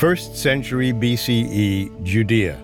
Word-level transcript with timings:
First 0.00 0.34
century 0.34 0.94
BCE, 0.94 2.04
Judea, 2.04 2.58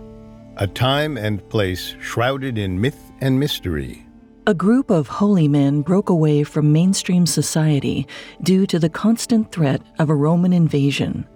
a 0.57 0.67
time 0.67 1.19
and 1.19 1.47
place 1.51 1.95
shrouded 2.01 2.57
in 2.57 2.81
myth 2.81 3.13
and 3.21 3.39
mystery. 3.39 4.07
A 4.47 4.55
group 4.55 4.89
of 4.89 5.07
holy 5.07 5.47
men 5.47 5.83
broke 5.83 6.09
away 6.09 6.45
from 6.45 6.73
mainstream 6.73 7.27
society 7.27 8.09
due 8.43 8.67
to 8.69 8.79
the 8.79 8.89
constant 8.89 9.53
threat 9.53 9.83
of 9.99 10.09
a 10.09 10.15
Roman 10.15 10.55
invasion. 10.55 11.29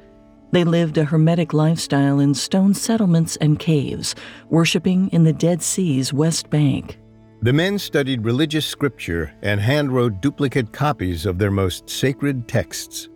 They 0.52 0.64
lived 0.64 0.96
a 0.96 1.05
hermetic 1.05 1.52
lifestyle 1.52 2.19
in 2.19 2.32
stone 2.32 2.73
settlements 2.73 3.37
and 3.37 3.59
caves, 3.59 4.14
worshiping 4.48 5.10
in 5.10 5.24
the 5.24 5.34
Dead 5.34 5.60
Sea's 5.60 6.14
west 6.14 6.48
bank. 6.48 6.98
The 7.42 7.52
men 7.52 7.78
studied 7.78 8.24
religious 8.24 8.64
scripture 8.64 9.34
and 9.42 9.60
handwrote 9.60 10.23
duplicate 10.23 10.73
copies 10.73 11.27
of 11.27 11.37
their 11.37 11.51
most 11.51 11.91
sacred 11.91 12.48
texts. 12.48 13.10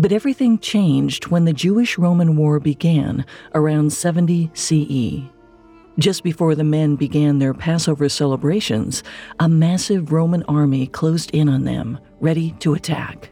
But 0.00 0.12
everything 0.12 0.58
changed 0.58 1.26
when 1.26 1.44
the 1.44 1.52
Jewish 1.52 1.98
Roman 1.98 2.34
War 2.34 2.58
began 2.58 3.26
around 3.54 3.92
70 3.92 4.50
CE. 4.54 5.28
Just 5.98 6.24
before 6.24 6.54
the 6.54 6.64
men 6.64 6.96
began 6.96 7.38
their 7.38 7.52
Passover 7.52 8.08
celebrations, 8.08 9.02
a 9.40 9.46
massive 9.46 10.10
Roman 10.10 10.42
army 10.44 10.86
closed 10.86 11.30
in 11.32 11.50
on 11.50 11.64
them, 11.64 11.98
ready 12.18 12.52
to 12.60 12.72
attack. 12.72 13.28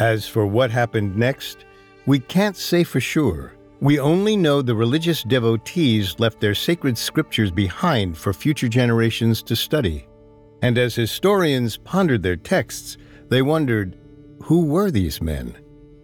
As 0.00 0.26
for 0.26 0.48
what 0.48 0.72
happened 0.72 1.16
next, 1.16 1.64
we 2.06 2.18
can't 2.18 2.56
say 2.56 2.82
for 2.82 2.98
sure. 2.98 3.52
We 3.80 4.00
only 4.00 4.34
know 4.34 4.62
the 4.62 4.74
religious 4.74 5.22
devotees 5.22 6.18
left 6.18 6.40
their 6.40 6.56
sacred 6.56 6.98
scriptures 6.98 7.52
behind 7.52 8.18
for 8.18 8.32
future 8.32 8.68
generations 8.68 9.44
to 9.44 9.54
study. 9.54 10.08
And 10.60 10.76
as 10.76 10.96
historians 10.96 11.76
pondered 11.76 12.24
their 12.24 12.34
texts, 12.34 12.96
they 13.28 13.42
wondered 13.42 13.96
who 14.42 14.64
were 14.64 14.90
these 14.90 15.22
men? 15.22 15.56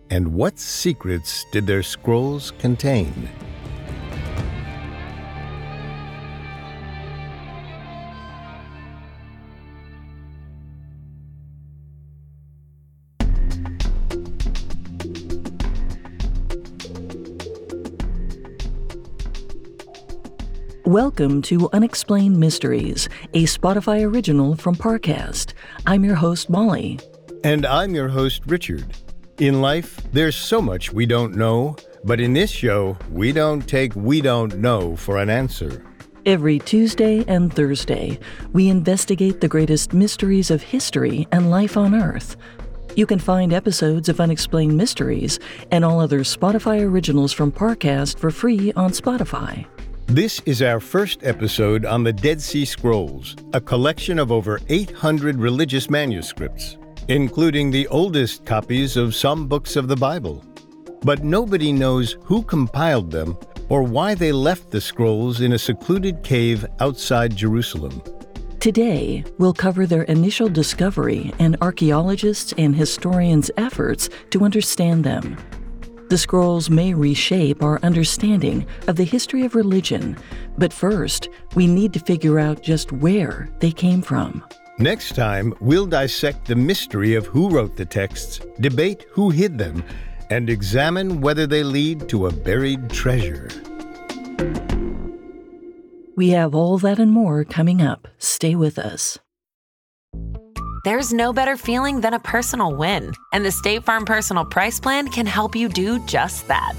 And 0.08 0.34
what 0.34 0.60
secrets 0.60 1.44
did 1.50 1.66
their 1.66 1.82
scrolls 1.82 2.52
contain? 2.60 3.28
Welcome 20.84 21.42
to 21.42 21.68
Unexplained 21.72 22.38
Mysteries, 22.38 23.08
a 23.34 23.42
Spotify 23.42 24.06
original 24.06 24.54
from 24.54 24.76
Parcast. 24.76 25.52
I'm 25.84 26.04
your 26.04 26.14
host, 26.14 26.48
Molly. 26.48 27.00
And 27.42 27.66
I'm 27.66 27.92
your 27.92 28.08
host, 28.08 28.42
Richard. 28.46 28.86
In 29.38 29.60
life, 29.60 30.00
there's 30.12 30.34
so 30.34 30.62
much 30.62 30.94
we 30.94 31.04
don't 31.04 31.36
know, 31.36 31.76
but 32.04 32.20
in 32.20 32.32
this 32.32 32.50
show, 32.50 32.96
we 33.12 33.32
don't 33.32 33.60
take 33.68 33.94
we 33.94 34.22
don't 34.22 34.56
know 34.56 34.96
for 34.96 35.18
an 35.18 35.28
answer. 35.28 35.84
Every 36.24 36.58
Tuesday 36.58 37.22
and 37.28 37.52
Thursday, 37.52 38.18
we 38.54 38.70
investigate 38.70 39.42
the 39.42 39.48
greatest 39.48 39.92
mysteries 39.92 40.50
of 40.50 40.62
history 40.62 41.28
and 41.32 41.50
life 41.50 41.76
on 41.76 41.94
Earth. 41.94 42.38
You 42.96 43.04
can 43.04 43.18
find 43.18 43.52
episodes 43.52 44.08
of 44.08 44.20
Unexplained 44.20 44.74
Mysteries 44.74 45.38
and 45.70 45.84
all 45.84 46.00
other 46.00 46.20
Spotify 46.20 46.80
originals 46.82 47.34
from 47.34 47.52
Parcast 47.52 48.18
for 48.18 48.30
free 48.30 48.72
on 48.72 48.90
Spotify. 48.90 49.66
This 50.06 50.40
is 50.46 50.62
our 50.62 50.80
first 50.80 51.24
episode 51.24 51.84
on 51.84 52.04
the 52.04 52.12
Dead 52.12 52.40
Sea 52.40 52.64
Scrolls, 52.64 53.36
a 53.52 53.60
collection 53.60 54.18
of 54.18 54.32
over 54.32 54.60
800 54.70 55.38
religious 55.38 55.90
manuscripts, 55.90 56.78
including 57.08 57.70
the 57.70 57.86
oldest 57.88 58.44
copies 58.44 58.96
of 58.96 59.14
some 59.14 59.46
books 59.46 59.76
of 59.76 59.88
the 59.88 59.96
Bible. 59.96 60.44
But 61.02 61.22
nobody 61.22 61.72
knows 61.72 62.16
who 62.24 62.42
compiled 62.42 63.10
them 63.10 63.36
or 63.68 63.82
why 63.82 64.14
they 64.14 64.32
left 64.32 64.70
the 64.70 64.80
scrolls 64.80 65.40
in 65.40 65.52
a 65.52 65.58
secluded 65.58 66.22
cave 66.22 66.64
outside 66.80 67.36
Jerusalem. 67.36 68.02
Today, 68.60 69.24
we'll 69.38 69.52
cover 69.52 69.86
their 69.86 70.02
initial 70.04 70.48
discovery 70.48 71.32
and 71.38 71.56
archaeologists' 71.60 72.54
and 72.58 72.74
historians' 72.74 73.50
efforts 73.56 74.08
to 74.30 74.44
understand 74.44 75.04
them. 75.04 75.36
The 76.08 76.18
scrolls 76.18 76.70
may 76.70 76.94
reshape 76.94 77.62
our 77.62 77.80
understanding 77.82 78.66
of 78.86 78.96
the 78.96 79.04
history 79.04 79.44
of 79.44 79.54
religion, 79.54 80.16
but 80.56 80.72
first, 80.72 81.28
we 81.54 81.66
need 81.66 81.92
to 81.94 82.00
figure 82.00 82.38
out 82.38 82.62
just 82.62 82.92
where 82.92 83.48
they 83.60 83.72
came 83.72 84.02
from. 84.02 84.44
Next 84.78 85.14
time, 85.14 85.54
we'll 85.58 85.86
dissect 85.86 86.46
the 86.46 86.54
mystery 86.54 87.14
of 87.14 87.24
who 87.24 87.48
wrote 87.48 87.76
the 87.76 87.86
texts, 87.86 88.40
debate 88.60 89.06
who 89.10 89.30
hid 89.30 89.56
them, 89.56 89.82
and 90.28 90.50
examine 90.50 91.22
whether 91.22 91.46
they 91.46 91.62
lead 91.62 92.10
to 92.10 92.26
a 92.26 92.30
buried 92.30 92.90
treasure. 92.90 93.48
We 96.14 96.30
have 96.30 96.54
all 96.54 96.76
that 96.78 96.98
and 96.98 97.10
more 97.10 97.42
coming 97.42 97.80
up. 97.80 98.06
Stay 98.18 98.54
with 98.54 98.78
us. 98.78 99.18
There's 100.84 101.10
no 101.10 101.32
better 101.32 101.56
feeling 101.56 102.02
than 102.02 102.12
a 102.12 102.20
personal 102.20 102.76
win, 102.76 103.12
and 103.32 103.46
the 103.46 103.52
State 103.52 103.82
Farm 103.82 104.04
Personal 104.04 104.44
Price 104.44 104.78
Plan 104.78 105.08
can 105.08 105.24
help 105.24 105.56
you 105.56 105.70
do 105.70 106.04
just 106.06 106.48
that. 106.48 106.74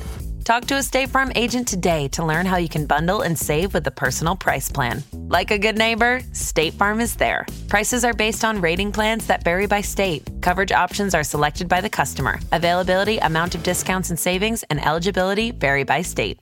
Talk 0.48 0.64
to 0.68 0.76
a 0.76 0.82
State 0.82 1.10
Farm 1.10 1.30
agent 1.36 1.68
today 1.68 2.08
to 2.14 2.24
learn 2.24 2.46
how 2.46 2.56
you 2.56 2.70
can 2.70 2.86
bundle 2.86 3.20
and 3.24 3.38
save 3.38 3.74
with 3.74 3.84
the 3.84 3.92
Personal 3.92 4.34
Price 4.34 4.72
Plan. 4.72 5.04
Like 5.12 5.52
a 5.52 5.60
good 5.60 5.78
neighbor, 5.78 6.22
State 6.32 6.74
Farm 6.74 7.02
is 7.02 7.18
there. 7.18 7.46
Prices 7.68 8.06
are 8.06 8.14
based 8.14 8.46
on 8.46 8.62
rating 8.62 8.94
plans 8.94 9.28
that 9.28 9.44
vary 9.44 9.68
by 9.68 9.82
state. 9.82 10.24
Coverage 10.42 10.72
options 10.72 11.14
are 11.14 11.26
selected 11.26 11.68
by 11.68 11.82
the 11.82 11.90
customer. 11.90 12.40
Availability, 12.54 13.18
amount 13.18 13.56
of 13.56 13.64
discounts 13.64 14.10
and 14.10 14.18
savings, 14.18 14.64
and 14.70 14.80
eligibility 14.86 15.52
vary 15.52 15.84
by 15.84 16.02
state. 16.02 16.40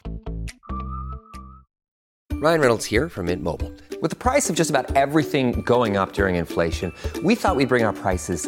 Ryan 2.34 2.60
Reynolds 2.62 2.86
here 2.86 3.10
from 3.10 3.26
Mint 3.26 3.42
Mobile. 3.42 3.74
With 4.04 4.12
the 4.12 4.18
price 4.18 4.52
of 4.52 4.56
just 4.56 4.70
about 4.70 4.96
everything 4.96 5.62
going 5.62 5.98
up 5.98 6.14
during 6.14 6.36
inflation, 6.36 6.94
we 7.24 7.34
thought 7.34 7.56
we'd 7.56 7.70
bring 7.70 7.84
our 7.84 7.94
prices 7.94 8.48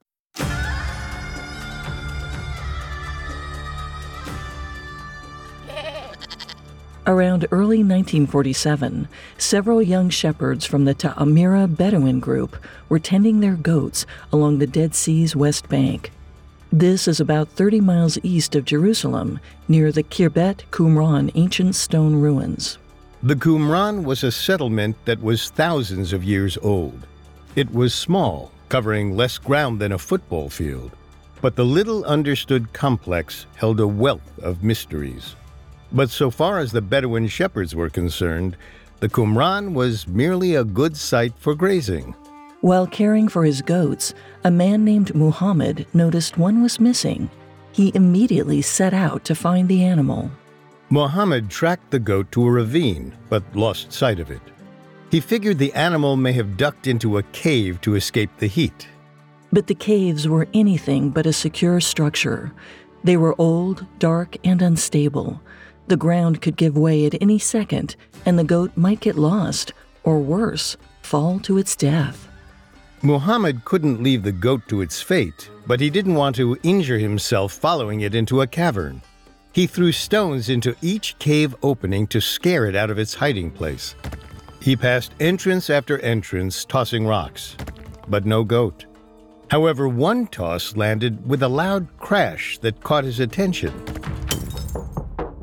Around 7.07 7.47
early 7.49 7.79
1947, 7.79 9.07
several 9.39 9.81
young 9.81 10.11
shepherds 10.11 10.67
from 10.67 10.85
the 10.85 10.93
Ta'amira 10.93 11.65
Bedouin 11.75 12.19
group 12.19 12.55
were 12.89 12.99
tending 12.99 13.39
their 13.39 13.55
goats 13.55 14.05
along 14.31 14.59
the 14.59 14.67
Dead 14.67 14.93
Sea's 14.93 15.35
west 15.35 15.67
bank. 15.67 16.11
This 16.71 17.07
is 17.07 17.19
about 17.19 17.49
30 17.49 17.81
miles 17.81 18.19
east 18.21 18.55
of 18.55 18.65
Jerusalem, 18.65 19.39
near 19.67 19.91
the 19.91 20.03
Khirbet 20.03 20.61
Qumran 20.69 21.31
ancient 21.33 21.73
stone 21.73 22.17
ruins. 22.17 22.77
The 23.23 23.35
Qumran 23.35 24.03
was 24.03 24.23
a 24.23 24.31
settlement 24.31 24.95
that 25.05 25.23
was 25.23 25.49
thousands 25.49 26.13
of 26.13 26.23
years 26.23 26.55
old. 26.61 27.07
It 27.55 27.73
was 27.73 27.95
small, 27.95 28.51
covering 28.69 29.17
less 29.17 29.39
ground 29.39 29.81
than 29.81 29.93
a 29.93 29.97
football 29.97 30.51
field, 30.51 30.91
but 31.41 31.55
the 31.55 31.65
little 31.65 32.05
understood 32.05 32.71
complex 32.73 33.47
held 33.55 33.79
a 33.79 33.87
wealth 33.87 34.37
of 34.43 34.63
mysteries. 34.63 35.35
But 35.93 36.09
so 36.09 36.31
far 36.31 36.59
as 36.59 36.71
the 36.71 36.81
Bedouin 36.81 37.27
shepherds 37.27 37.75
were 37.75 37.89
concerned, 37.89 38.55
the 38.99 39.09
Qumran 39.09 39.73
was 39.73 40.07
merely 40.07 40.55
a 40.55 40.63
good 40.63 40.95
site 40.95 41.33
for 41.37 41.55
grazing. 41.55 42.15
While 42.61 42.87
caring 42.87 43.27
for 43.27 43.43
his 43.43 43.61
goats, 43.61 44.13
a 44.43 44.51
man 44.51 44.85
named 44.85 45.15
Muhammad 45.15 45.87
noticed 45.93 46.37
one 46.37 46.61
was 46.61 46.79
missing. 46.79 47.29
He 47.71 47.91
immediately 47.95 48.61
set 48.61 48.93
out 48.93 49.25
to 49.25 49.35
find 49.35 49.67
the 49.67 49.83
animal. 49.83 50.29
Muhammad 50.89 51.49
tracked 51.49 51.89
the 51.89 51.99
goat 51.99 52.31
to 52.33 52.45
a 52.45 52.51
ravine, 52.51 53.13
but 53.29 53.43
lost 53.55 53.91
sight 53.91 54.19
of 54.19 54.29
it. 54.29 54.41
He 55.09 55.19
figured 55.19 55.57
the 55.57 55.73
animal 55.73 56.15
may 56.15 56.33
have 56.33 56.57
ducked 56.57 56.85
into 56.85 57.17
a 57.17 57.23
cave 57.31 57.81
to 57.81 57.95
escape 57.95 58.29
the 58.37 58.47
heat. 58.47 58.87
But 59.51 59.67
the 59.67 59.75
caves 59.75 60.27
were 60.27 60.47
anything 60.53 61.09
but 61.09 61.25
a 61.25 61.33
secure 61.33 61.81
structure. 61.81 62.53
They 63.03 63.17
were 63.17 63.35
old, 63.37 63.85
dark, 63.99 64.37
and 64.43 64.61
unstable. 64.61 65.41
The 65.91 65.97
ground 65.97 66.41
could 66.41 66.55
give 66.55 66.77
way 66.77 67.05
at 67.05 67.21
any 67.21 67.37
second, 67.37 67.97
and 68.25 68.39
the 68.39 68.45
goat 68.45 68.71
might 68.77 69.01
get 69.01 69.17
lost, 69.17 69.73
or 70.05 70.21
worse, 70.21 70.77
fall 71.01 71.37
to 71.41 71.57
its 71.57 71.75
death. 71.75 72.29
Muhammad 73.01 73.65
couldn't 73.65 74.01
leave 74.01 74.23
the 74.23 74.31
goat 74.31 74.61
to 74.69 74.79
its 74.79 75.01
fate, 75.01 75.49
but 75.67 75.81
he 75.81 75.89
didn't 75.89 76.15
want 76.15 76.37
to 76.37 76.57
injure 76.63 76.97
himself 76.97 77.51
following 77.51 77.99
it 77.99 78.15
into 78.15 78.39
a 78.39 78.47
cavern. 78.47 79.01
He 79.51 79.67
threw 79.67 79.91
stones 79.91 80.47
into 80.47 80.77
each 80.81 81.19
cave 81.19 81.53
opening 81.61 82.07
to 82.07 82.21
scare 82.21 82.67
it 82.67 82.75
out 82.77 82.89
of 82.89 82.97
its 82.97 83.13
hiding 83.13 83.51
place. 83.51 83.93
He 84.61 84.77
passed 84.77 85.11
entrance 85.19 85.69
after 85.69 85.99
entrance, 85.99 86.63
tossing 86.63 87.05
rocks, 87.05 87.57
but 88.07 88.25
no 88.25 88.45
goat. 88.45 88.85
However, 89.49 89.89
one 89.89 90.27
toss 90.27 90.77
landed 90.77 91.27
with 91.27 91.43
a 91.43 91.49
loud 91.49 91.85
crash 91.97 92.59
that 92.59 92.81
caught 92.81 93.03
his 93.03 93.19
attention. 93.19 93.73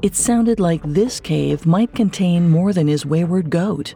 It 0.01 0.15
sounded 0.15 0.61
like 0.61 0.83
this 0.85 1.19
cave 1.19 1.67
might 1.67 1.93
contain 1.93 2.49
more 2.49 2.73
than 2.73 2.87
his 2.87 3.05
wayward 3.05 3.51
goat. 3.51 3.95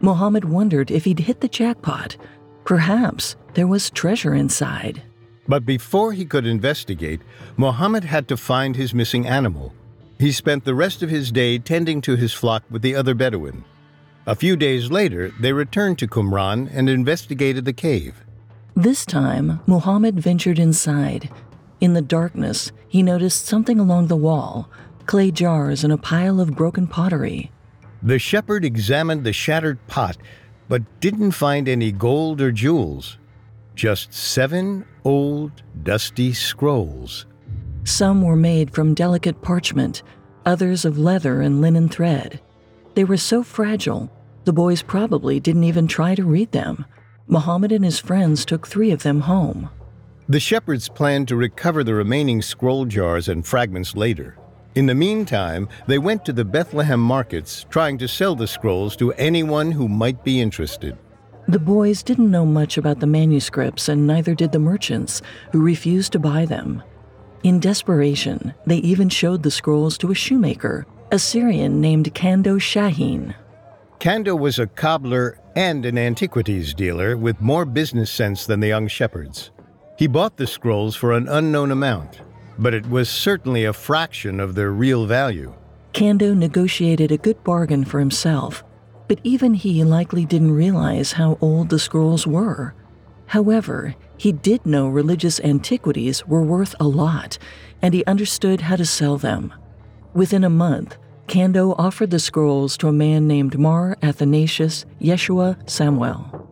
Mohammed 0.00 0.44
wondered 0.44 0.90
if 0.90 1.04
he'd 1.04 1.20
hit 1.20 1.40
the 1.40 1.48
jackpot. 1.48 2.16
Perhaps 2.64 3.36
there 3.54 3.68
was 3.68 3.90
treasure 3.90 4.34
inside. 4.34 5.02
But 5.46 5.64
before 5.64 6.12
he 6.12 6.24
could 6.24 6.46
investigate, 6.46 7.20
Mohammed 7.56 8.02
had 8.02 8.26
to 8.26 8.36
find 8.36 8.74
his 8.74 8.92
missing 8.92 9.24
animal. 9.24 9.72
He 10.18 10.32
spent 10.32 10.64
the 10.64 10.74
rest 10.74 11.04
of 11.04 11.10
his 11.10 11.30
day 11.30 11.58
tending 11.58 12.00
to 12.02 12.16
his 12.16 12.32
flock 12.32 12.64
with 12.68 12.82
the 12.82 12.96
other 12.96 13.14
Bedouin. 13.14 13.64
A 14.26 14.34
few 14.34 14.56
days 14.56 14.90
later, 14.90 15.30
they 15.38 15.52
returned 15.52 16.00
to 16.00 16.08
Qumran 16.08 16.68
and 16.72 16.88
investigated 16.88 17.64
the 17.64 17.72
cave. 17.72 18.24
This 18.74 19.06
time, 19.06 19.60
Muhammad 19.66 20.18
ventured 20.18 20.58
inside. 20.58 21.30
In 21.80 21.92
the 21.92 22.02
darkness, 22.02 22.72
he 22.88 23.02
noticed 23.02 23.46
something 23.46 23.78
along 23.78 24.08
the 24.08 24.16
wall 24.16 24.68
clay 25.06 25.30
jars 25.30 25.84
and 25.84 25.92
a 25.92 25.98
pile 25.98 26.40
of 26.40 26.56
broken 26.56 26.86
pottery. 26.86 27.50
The 28.02 28.18
shepherd 28.18 28.64
examined 28.64 29.24
the 29.24 29.32
shattered 29.32 29.84
pot, 29.86 30.16
but 30.68 30.82
didn't 31.00 31.32
find 31.32 31.68
any 31.68 31.92
gold 31.92 32.40
or 32.40 32.52
jewels. 32.52 33.18
Just 33.74 34.12
seven 34.12 34.84
old, 35.04 35.62
dusty 35.82 36.32
scrolls. 36.32 37.26
Some 37.84 38.22
were 38.22 38.36
made 38.36 38.72
from 38.72 38.94
delicate 38.94 39.42
parchment, 39.42 40.02
others 40.44 40.84
of 40.84 40.98
leather 40.98 41.40
and 41.40 41.60
linen 41.60 41.88
thread. 41.88 42.40
They 42.94 43.04
were 43.04 43.16
so 43.16 43.42
fragile, 43.42 44.10
the 44.44 44.52
boys 44.52 44.82
probably 44.82 45.40
didn't 45.40 45.64
even 45.64 45.86
try 45.86 46.14
to 46.14 46.24
read 46.24 46.52
them. 46.52 46.86
Muhammad 47.28 47.72
and 47.72 47.84
his 47.84 47.98
friends 47.98 48.44
took 48.44 48.66
three 48.66 48.92
of 48.92 49.02
them 49.02 49.22
home. 49.22 49.68
The 50.28 50.40
shepherds 50.40 50.88
planned 50.88 51.28
to 51.28 51.36
recover 51.36 51.84
the 51.84 51.94
remaining 51.94 52.42
scroll 52.42 52.84
jars 52.84 53.28
and 53.28 53.46
fragments 53.46 53.94
later. 53.94 54.36
In 54.76 54.84
the 54.84 54.94
meantime, 54.94 55.70
they 55.86 55.96
went 55.96 56.26
to 56.26 56.34
the 56.34 56.44
Bethlehem 56.44 57.00
markets 57.00 57.64
trying 57.70 57.96
to 57.96 58.06
sell 58.06 58.34
the 58.34 58.46
scrolls 58.46 58.94
to 58.96 59.14
anyone 59.14 59.72
who 59.72 59.88
might 59.88 60.22
be 60.22 60.38
interested. 60.38 60.98
The 61.48 61.58
boys 61.58 62.02
didn't 62.02 62.30
know 62.30 62.44
much 62.44 62.76
about 62.76 63.00
the 63.00 63.06
manuscripts, 63.06 63.88
and 63.88 64.06
neither 64.06 64.34
did 64.34 64.52
the 64.52 64.58
merchants, 64.58 65.22
who 65.52 65.62
refused 65.62 66.12
to 66.12 66.18
buy 66.18 66.44
them. 66.44 66.82
In 67.42 67.58
desperation, 67.58 68.52
they 68.66 68.76
even 68.78 69.08
showed 69.08 69.42
the 69.42 69.50
scrolls 69.50 69.96
to 69.98 70.10
a 70.10 70.14
shoemaker, 70.14 70.84
a 71.10 71.18
Syrian 71.18 71.80
named 71.80 72.12
Kando 72.14 72.60
Shahin. 72.60 73.34
Kando 73.98 74.38
was 74.38 74.58
a 74.58 74.66
cobbler 74.66 75.38
and 75.54 75.86
an 75.86 75.96
antiquities 75.96 76.74
dealer 76.74 77.16
with 77.16 77.40
more 77.40 77.64
business 77.64 78.10
sense 78.10 78.44
than 78.44 78.60
the 78.60 78.68
young 78.68 78.88
shepherds. 78.88 79.52
He 79.96 80.06
bought 80.06 80.36
the 80.36 80.46
scrolls 80.46 80.94
for 80.94 81.12
an 81.12 81.28
unknown 81.28 81.70
amount, 81.70 82.20
but 82.58 82.74
it 82.74 82.88
was 82.88 83.08
certainly 83.08 83.64
a 83.64 83.72
fraction 83.72 84.40
of 84.40 84.54
their 84.54 84.70
real 84.70 85.06
value. 85.06 85.54
Kando 85.92 86.36
negotiated 86.36 87.10
a 87.10 87.16
good 87.16 87.42
bargain 87.42 87.84
for 87.84 88.00
himself, 88.00 88.64
but 89.08 89.20
even 89.22 89.54
he 89.54 89.82
likely 89.84 90.24
didn't 90.24 90.52
realize 90.52 91.12
how 91.12 91.38
old 91.40 91.68
the 91.68 91.78
scrolls 91.78 92.26
were. 92.26 92.74
However, 93.26 93.94
he 94.16 94.32
did 94.32 94.64
know 94.66 94.88
religious 94.88 95.40
antiquities 95.40 96.26
were 96.26 96.42
worth 96.42 96.74
a 96.78 96.86
lot, 96.86 97.38
and 97.82 97.92
he 97.94 98.04
understood 98.04 98.62
how 98.62 98.76
to 98.76 98.86
sell 98.86 99.16
them. 99.16 99.52
Within 100.14 100.44
a 100.44 100.50
month, 100.50 100.96
Kando 101.26 101.74
offered 101.76 102.10
the 102.10 102.18
scrolls 102.18 102.76
to 102.78 102.88
a 102.88 102.92
man 102.92 103.26
named 103.26 103.58
Mar 103.58 103.96
Athanasius 104.02 104.86
Yeshua 105.00 105.68
Samuel. 105.68 106.48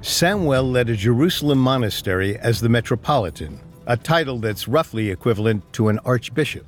Samuel 0.00 0.64
led 0.64 0.88
a 0.88 0.96
Jerusalem 0.96 1.58
monastery 1.58 2.38
as 2.38 2.60
the 2.60 2.68
Metropolitan, 2.68 3.60
a 3.88 3.96
title 3.96 4.38
that's 4.38 4.68
roughly 4.68 5.10
equivalent 5.10 5.72
to 5.72 5.88
an 5.88 5.98
archbishop. 6.04 6.66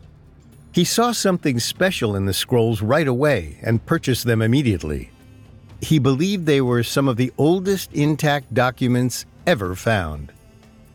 He 0.72 0.84
saw 0.84 1.12
something 1.12 1.60
special 1.60 2.16
in 2.16 2.24
the 2.24 2.32
scrolls 2.32 2.80
right 2.80 3.06
away 3.06 3.58
and 3.62 3.84
purchased 3.84 4.24
them 4.24 4.40
immediately. 4.40 5.10
He 5.82 5.98
believed 5.98 6.46
they 6.46 6.62
were 6.62 6.82
some 6.82 7.08
of 7.08 7.18
the 7.18 7.32
oldest 7.36 7.92
intact 7.92 8.54
documents 8.54 9.26
ever 9.46 9.74
found. 9.74 10.32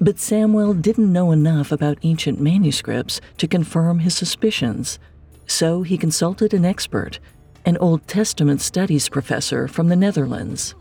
But 0.01 0.19
Samuel 0.19 0.73
didn't 0.73 1.13
know 1.13 1.31
enough 1.31 1.71
about 1.71 1.99
ancient 2.01 2.41
manuscripts 2.41 3.21
to 3.37 3.47
confirm 3.47 3.99
his 3.99 4.17
suspicions, 4.17 4.97
so 5.45 5.83
he 5.83 5.97
consulted 5.97 6.53
an 6.53 6.65
expert, 6.65 7.19
an 7.65 7.77
Old 7.77 8.07
Testament 8.07 8.61
studies 8.61 9.09
professor 9.09 9.67
from 9.67 9.89
the 9.89 9.95
Netherlands. 9.95 10.73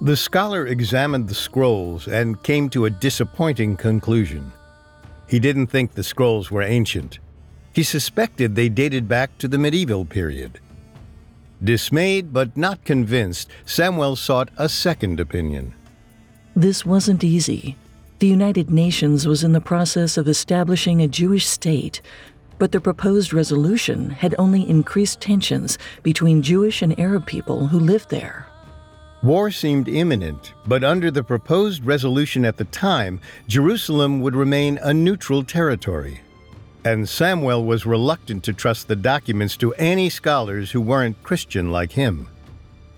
The 0.00 0.16
scholar 0.16 0.66
examined 0.66 1.28
the 1.28 1.34
scrolls 1.34 2.08
and 2.08 2.42
came 2.42 2.70
to 2.70 2.86
a 2.86 2.90
disappointing 2.90 3.76
conclusion. 3.76 4.52
He 5.28 5.38
didn't 5.38 5.68
think 5.68 5.92
the 5.92 6.02
scrolls 6.02 6.50
were 6.50 6.62
ancient. 6.62 7.18
He 7.72 7.82
suspected 7.82 8.54
they 8.56 8.68
dated 8.68 9.06
back 9.06 9.38
to 9.38 9.46
the 9.46 9.58
medieval 9.58 10.04
period. 10.04 10.58
Dismayed 11.62 12.32
but 12.32 12.56
not 12.56 12.84
convinced, 12.84 13.50
Samuel 13.66 14.16
sought 14.16 14.50
a 14.56 14.68
second 14.68 15.20
opinion. 15.20 15.74
This 16.56 16.84
wasn't 16.84 17.22
easy. 17.22 17.76
The 18.20 18.26
United 18.26 18.68
Nations 18.68 19.28
was 19.28 19.44
in 19.44 19.52
the 19.52 19.60
process 19.60 20.16
of 20.16 20.26
establishing 20.26 21.02
a 21.02 21.06
Jewish 21.06 21.46
state, 21.46 22.02
but 22.58 22.72
the 22.72 22.80
proposed 22.80 23.32
resolution 23.32 24.10
had 24.10 24.34
only 24.38 24.68
increased 24.68 25.20
tensions 25.20 25.78
between 26.02 26.42
Jewish 26.42 26.82
and 26.82 26.98
Arab 26.98 27.26
people 27.26 27.68
who 27.68 27.78
lived 27.78 28.10
there. 28.10 28.47
War 29.22 29.50
seemed 29.50 29.88
imminent, 29.88 30.52
but 30.66 30.84
under 30.84 31.10
the 31.10 31.24
proposed 31.24 31.84
resolution 31.84 32.44
at 32.44 32.56
the 32.56 32.64
time, 32.64 33.20
Jerusalem 33.48 34.20
would 34.20 34.36
remain 34.36 34.78
a 34.80 34.94
neutral 34.94 35.42
territory. 35.42 36.20
And 36.84 37.08
Samuel 37.08 37.64
was 37.64 37.84
reluctant 37.84 38.44
to 38.44 38.52
trust 38.52 38.86
the 38.86 38.94
documents 38.94 39.56
to 39.56 39.74
any 39.74 40.08
scholars 40.08 40.70
who 40.70 40.80
weren't 40.80 41.22
Christian 41.24 41.72
like 41.72 41.92
him. 41.92 42.28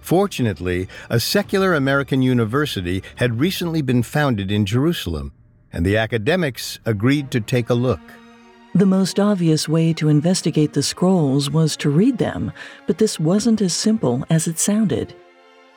Fortunately, 0.02 0.88
a 1.08 1.18
secular 1.18 1.74
American 1.74 2.20
university 2.20 3.02
had 3.16 3.40
recently 3.40 3.80
been 3.80 4.02
founded 4.02 4.50
in 4.50 4.66
Jerusalem, 4.66 5.32
and 5.72 5.86
the 5.86 5.96
academics 5.96 6.78
agreed 6.84 7.30
to 7.30 7.40
take 7.40 7.70
a 7.70 7.74
look. 7.74 8.00
The 8.74 8.86
most 8.86 9.18
obvious 9.18 9.68
way 9.68 9.92
to 9.94 10.08
investigate 10.08 10.74
the 10.74 10.82
scrolls 10.82 11.50
was 11.50 11.76
to 11.78 11.90
read 11.90 12.18
them, 12.18 12.52
but 12.86 12.98
this 12.98 13.18
wasn't 13.18 13.62
as 13.62 13.72
simple 13.72 14.24
as 14.28 14.46
it 14.46 14.58
sounded. 14.58 15.14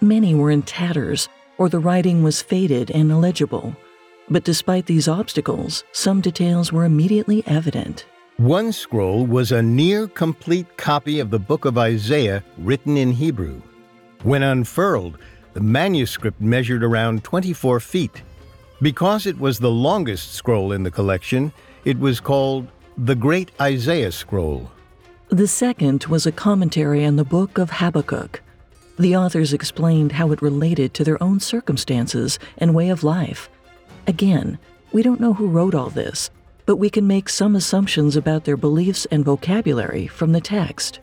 Many 0.03 0.35
were 0.35 0.51
in 0.51 0.63
tatters, 0.63 1.29
or 1.57 1.69
the 1.69 1.79
writing 1.79 2.23
was 2.23 2.41
faded 2.41 2.91
and 2.91 3.09
illegible. 3.09 3.73
But 4.29 4.43
despite 4.43 4.85
these 4.85 5.07
obstacles, 5.07 5.85
some 5.93 6.19
details 6.19 6.73
were 6.73 6.83
immediately 6.83 7.41
evident. 7.47 8.05
One 8.35 8.73
scroll 8.73 9.25
was 9.25 9.53
a 9.53 9.61
near 9.61 10.09
complete 10.09 10.75
copy 10.75 11.21
of 11.21 11.29
the 11.29 11.39
book 11.39 11.63
of 11.63 11.77
Isaiah 11.77 12.43
written 12.57 12.97
in 12.97 13.13
Hebrew. 13.13 13.61
When 14.23 14.43
unfurled, 14.43 15.19
the 15.53 15.61
manuscript 15.61 16.41
measured 16.41 16.83
around 16.83 17.23
24 17.23 17.79
feet. 17.79 18.23
Because 18.81 19.25
it 19.25 19.39
was 19.39 19.57
the 19.57 19.71
longest 19.71 20.33
scroll 20.33 20.73
in 20.73 20.83
the 20.83 20.91
collection, 20.91 21.53
it 21.85 21.97
was 21.97 22.19
called 22.19 22.67
the 22.97 23.15
Great 23.15 23.51
Isaiah 23.61 24.11
Scroll. 24.11 24.69
The 25.29 25.47
second 25.47 26.07
was 26.07 26.25
a 26.25 26.31
commentary 26.33 27.05
on 27.05 27.15
the 27.15 27.23
book 27.23 27.57
of 27.57 27.69
Habakkuk. 27.69 28.42
The 28.97 29.15
authors 29.15 29.53
explained 29.53 30.11
how 30.13 30.31
it 30.31 30.41
related 30.41 30.93
to 30.93 31.03
their 31.03 31.21
own 31.21 31.39
circumstances 31.39 32.37
and 32.57 32.75
way 32.75 32.89
of 32.89 33.03
life. 33.03 33.49
Again, 34.05 34.59
we 34.91 35.01
don't 35.01 35.19
know 35.19 35.33
who 35.33 35.47
wrote 35.47 35.73
all 35.73 35.89
this, 35.89 36.29
but 36.65 36.77
we 36.77 36.89
can 36.89 37.07
make 37.07 37.27
some 37.27 37.55
assumptions 37.55 38.15
about 38.15 38.45
their 38.45 38.57
beliefs 38.57 39.07
and 39.09 39.25
vocabulary 39.25 40.07
from 40.07 40.31
the 40.31 40.41
text. 40.41 40.99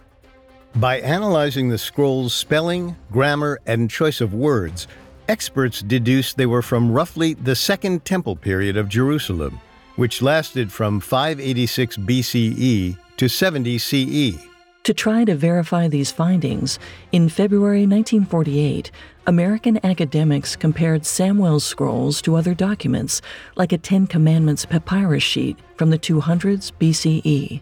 By 0.77 1.01
analyzing 1.01 1.69
the 1.69 1.79
scroll's 1.79 2.33
spelling, 2.33 2.95
grammar, 3.11 3.59
and 3.67 3.91
choice 3.91 4.21
of 4.21 4.35
words, 4.35 4.87
experts 5.29 5.83
deduced 5.83 6.37
they 6.37 6.47
were 6.47 6.63
from 6.63 6.93
roughly 6.93 7.35
the 7.35 7.57
Second 7.57 8.05
Temple 8.05 8.37
period 8.37 8.77
of 8.77 8.89
Jerusalem, 8.89 9.61
which 9.97 10.23
lasted 10.23 10.71
from 10.71 11.01
586 11.01 11.97
BCE 11.97 12.97
to 13.17 13.29
70 13.29 13.79
CE. 13.79 14.50
To 14.85 14.95
try 14.95 15.27
to 15.27 15.35
verify 15.35 15.89
these 15.89 16.11
findings, 16.11 16.79
in 17.13 17.29
February 17.29 17.87
1948, 17.87 18.91
American 19.27 19.79
academics 19.85 20.57
compared 20.57 21.05
Samuel's 21.05 21.65
scrolls 21.65 22.23
to 22.23 22.35
other 22.35 22.55
documents, 22.55 23.21
like 23.57 23.73
a 23.73 23.79
Ten 23.79 24.07
Commandments 24.07 24.65
papyrus 24.65 25.23
sheet 25.23 25.59
from 25.77 25.91
the 25.91 25.99
200s 25.99 26.73
BCE. 26.81 27.61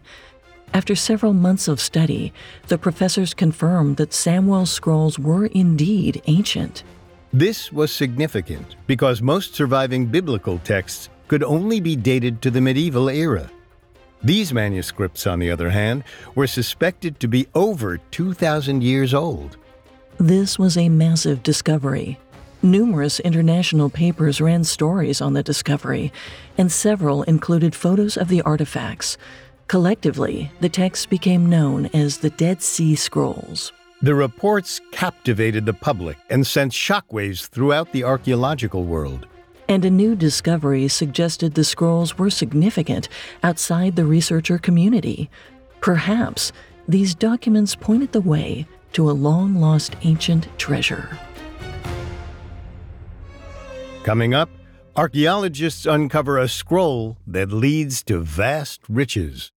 After 0.73 0.95
several 0.95 1.33
months 1.33 1.67
of 1.67 1.81
study, 1.81 2.33
the 2.69 2.79
professors 2.79 3.35
confirmed 3.35 3.97
that 3.97 4.15
Samuel's 4.15 4.71
scrolls 4.71 5.19
were 5.19 5.47
indeed 5.47 6.23
ancient. 6.27 6.85
This 7.33 7.73
was 7.73 7.91
significant 7.91 8.77
because 8.87 9.23
most 9.23 9.57
surviving 9.57 10.07
biblical 10.07 10.59
texts 10.61 11.09
could 11.27 11.43
only 11.43 11.81
be 11.81 11.97
dated 11.97 12.41
to 12.43 12.51
the 12.53 12.61
medieval 12.61 13.11
era. 13.11 13.51
These 14.23 14.53
manuscripts, 14.53 15.27
on 15.27 15.39
the 15.39 15.51
other 15.51 15.71
hand, 15.71 16.05
were 16.35 16.47
suspected 16.47 17.21
to 17.21 17.29
be 17.29 17.47
over 17.55 17.99
2,000 18.11 18.83
years 18.83 19.15
old. 19.15 19.57
This 20.19 20.59
was 20.59 20.77
a 20.77 20.89
massive 20.89 21.43
discovery. 21.43 22.19
Numerous 22.61 23.21
international 23.21 23.89
papers 23.89 24.41
ran 24.41 24.65
stories 24.65 25.21
on 25.21 25.35
the 25.35 25.45
discovery, 25.45 26.13
and 26.57 26.73
several 26.73 27.23
included 27.23 27.75
photos 27.75 28.17
of 28.17 28.27
the 28.27 28.43
artifacts. 28.43 29.17
Collectively, 29.69 30.51
the 30.61 30.69
texts 30.69 31.07
became 31.07 31.49
known 31.49 31.87
as 31.95 32.19
the 32.19 32.31
Dead 32.31 32.61
Sea 32.61 32.97
Scrolls. 32.97 33.73
The 34.03 34.15
reports 34.15 34.81
captivated 34.91 35.67
the 35.67 35.73
public 35.73 36.17
and 36.31 36.45
sent 36.45 36.73
shockwaves 36.73 37.49
throughout 37.49 37.93
the 37.93 38.03
archaeological 38.03 38.85
world. 38.85 39.27
And 39.69 39.85
a 39.85 39.91
new 39.91 40.17
discovery 40.17 40.89
suggested 40.89 41.55
the 41.55 41.63
scrolls 41.63 42.17
were 42.17 42.31
significant 42.31 43.09
outside 43.43 43.97
the 43.97 44.07
researcher 44.07 44.59
community. 44.59 45.29
Perhaps 45.81 46.53
these 46.89 47.15
documents 47.15 47.75
pointed 47.75 48.13
the 48.13 48.23
way 48.23 48.67
to 48.95 49.11
a 49.11 49.13
long 49.13 49.57
lost 49.57 49.95
ancient 50.03 50.49
treasure. 50.59 51.19
Coming 54.05 54.33
up, 54.33 54.49
archaeologists 54.97 55.85
uncover 55.85 56.39
a 56.39 56.49
scroll 56.49 57.19
that 57.27 57.53
leads 57.53 58.03
to 58.05 58.21
vast 58.21 58.81
riches. 58.89 59.53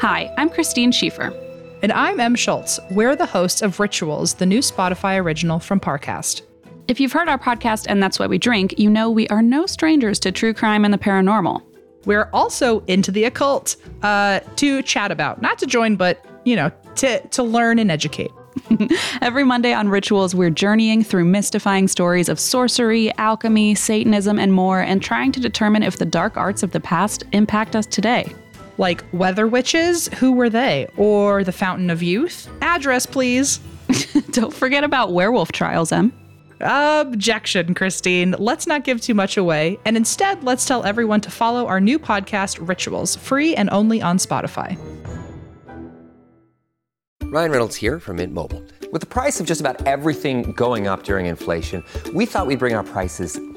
Hi, 0.00 0.32
I'm 0.36 0.48
Christine 0.48 0.92
Schieffer. 0.92 1.32
And 1.84 1.92
I'm 1.92 2.18
Em 2.18 2.34
Schultz. 2.34 2.80
We're 2.92 3.14
the 3.14 3.26
hosts 3.26 3.60
of 3.60 3.78
Rituals, 3.78 4.32
the 4.32 4.46
new 4.46 4.60
Spotify 4.60 5.20
original 5.20 5.58
from 5.58 5.80
Parcast. 5.80 6.40
If 6.88 6.98
you've 6.98 7.12
heard 7.12 7.28
our 7.28 7.38
podcast 7.38 7.84
and 7.90 8.02
that's 8.02 8.18
what 8.18 8.30
we 8.30 8.38
drink, 8.38 8.78
you 8.78 8.88
know 8.88 9.10
we 9.10 9.28
are 9.28 9.42
no 9.42 9.66
strangers 9.66 10.18
to 10.20 10.32
true 10.32 10.54
crime 10.54 10.86
and 10.86 10.94
the 10.94 10.96
paranormal. 10.96 11.60
We're 12.06 12.30
also 12.32 12.80
into 12.86 13.12
the 13.12 13.24
occult 13.24 13.76
uh, 14.02 14.40
to 14.56 14.80
chat 14.80 15.10
about, 15.10 15.42
not 15.42 15.58
to 15.58 15.66
join, 15.66 15.96
but 15.96 16.24
you 16.46 16.56
know, 16.56 16.72
to 16.94 17.20
to 17.20 17.42
learn 17.42 17.78
and 17.78 17.90
educate. 17.90 18.30
Every 19.20 19.44
Monday 19.44 19.74
on 19.74 19.90
Rituals, 19.90 20.34
we're 20.34 20.48
journeying 20.48 21.04
through 21.04 21.26
mystifying 21.26 21.86
stories 21.86 22.30
of 22.30 22.40
sorcery, 22.40 23.14
alchemy, 23.18 23.74
Satanism, 23.74 24.38
and 24.38 24.54
more, 24.54 24.80
and 24.80 25.02
trying 25.02 25.32
to 25.32 25.40
determine 25.40 25.82
if 25.82 25.98
the 25.98 26.06
dark 26.06 26.38
arts 26.38 26.62
of 26.62 26.70
the 26.70 26.80
past 26.80 27.24
impact 27.32 27.76
us 27.76 27.84
today. 27.84 28.34
Like 28.78 29.04
weather 29.12 29.46
witches, 29.46 30.08
who 30.18 30.32
were 30.32 30.50
they? 30.50 30.88
Or 30.96 31.44
the 31.44 31.52
Fountain 31.52 31.90
of 31.90 32.02
Youth? 32.02 32.48
Address, 32.60 33.06
please. 33.06 33.60
Don't 34.30 34.52
forget 34.52 34.84
about 34.84 35.12
werewolf 35.12 35.52
trials, 35.52 35.92
Em. 35.92 36.12
Objection, 36.60 37.74
Christine. 37.74 38.34
Let's 38.38 38.66
not 38.66 38.84
give 38.84 39.00
too 39.00 39.14
much 39.14 39.36
away, 39.36 39.78
and 39.84 39.96
instead, 39.96 40.42
let's 40.44 40.64
tell 40.66 40.84
everyone 40.84 41.20
to 41.22 41.30
follow 41.30 41.66
our 41.66 41.80
new 41.80 41.98
podcast, 41.98 42.66
Rituals, 42.66 43.16
free 43.16 43.54
and 43.54 43.68
only 43.70 44.00
on 44.00 44.18
Spotify. 44.18 44.78
Ryan 47.24 47.50
Reynolds 47.50 47.76
here 47.76 47.98
from 47.98 48.16
Mint 48.16 48.32
Mobile. 48.32 48.62
With 48.92 49.00
the 49.00 49.08
price 49.08 49.40
of 49.40 49.46
just 49.46 49.60
about 49.60 49.84
everything 49.86 50.52
going 50.52 50.86
up 50.86 51.02
during 51.02 51.26
inflation, 51.26 51.82
we 52.14 52.26
thought 52.26 52.46
we'd 52.46 52.60
bring 52.60 52.74
our 52.74 52.84
prices 52.84 53.40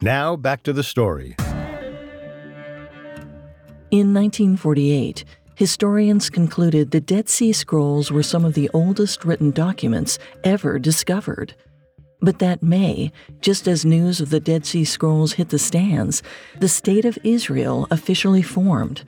Now 0.00 0.36
back 0.36 0.62
to 0.62 0.72
the 0.72 0.84
story. 0.84 1.34
In 3.90 4.14
1948, 4.14 5.24
historians 5.56 6.30
concluded 6.30 6.92
the 6.92 7.00
Dead 7.00 7.28
Sea 7.28 7.52
Scrolls 7.52 8.12
were 8.12 8.22
some 8.22 8.44
of 8.44 8.54
the 8.54 8.70
oldest 8.72 9.24
written 9.24 9.50
documents 9.50 10.20
ever 10.44 10.78
discovered. 10.78 11.54
But 12.20 12.38
that 12.38 12.62
May, 12.62 13.10
just 13.40 13.66
as 13.66 13.84
news 13.84 14.20
of 14.20 14.30
the 14.30 14.38
Dead 14.38 14.64
Sea 14.64 14.84
Scrolls 14.84 15.32
hit 15.32 15.48
the 15.48 15.58
stands, 15.58 16.22
the 16.60 16.68
State 16.68 17.04
of 17.04 17.18
Israel 17.24 17.88
officially 17.90 18.42
formed. 18.42 19.02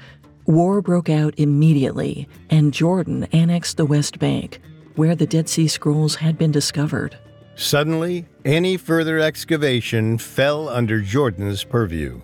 War 0.46 0.82
broke 0.82 1.08
out 1.08 1.34
immediately, 1.36 2.28
and 2.48 2.74
Jordan 2.74 3.28
annexed 3.32 3.76
the 3.76 3.86
West 3.86 4.18
Bank, 4.18 4.58
where 4.96 5.14
the 5.14 5.26
Dead 5.26 5.48
Sea 5.48 5.68
Scrolls 5.68 6.16
had 6.16 6.36
been 6.36 6.50
discovered. 6.50 7.16
Suddenly, 7.54 8.26
any 8.44 8.76
further 8.76 9.18
excavation 9.18 10.18
fell 10.18 10.68
under 10.68 11.00
Jordan's 11.00 11.64
purview. 11.64 12.20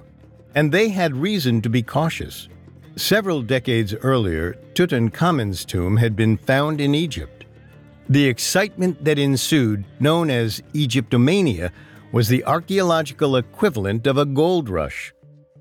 And 0.55 0.73
they 0.73 0.89
had 0.89 1.15
reason 1.15 1.61
to 1.63 1.69
be 1.69 1.83
cautious. 1.83 2.49
Several 2.97 3.43
decades 3.43 3.95
earlier, 3.95 4.55
Tutankhamun's 4.75 5.67
tomb 5.67 5.99
had 5.99 6.17
been 6.17 6.39
found 6.39 6.81
in 6.81 6.95
Egypt. 6.95 7.45
The 8.09 8.27
excitement 8.27 9.05
that 9.05 9.19
ensued, 9.19 9.85
known 10.01 10.31
as 10.31 10.63
Egyptomania, 10.73 11.73
was 12.13 12.29
the 12.29 12.45
archaeological 12.45 13.37
equivalent 13.37 14.07
of 14.07 14.17
a 14.17 14.25
gold 14.25 14.71
rush. 14.71 15.13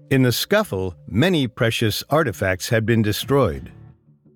In 0.10 0.22
the 0.22 0.32
scuffle, 0.32 0.96
many 1.08 1.48
precious 1.48 2.04
artifacts 2.10 2.70
had 2.70 2.86
been 2.86 3.02
destroyed. 3.02 3.72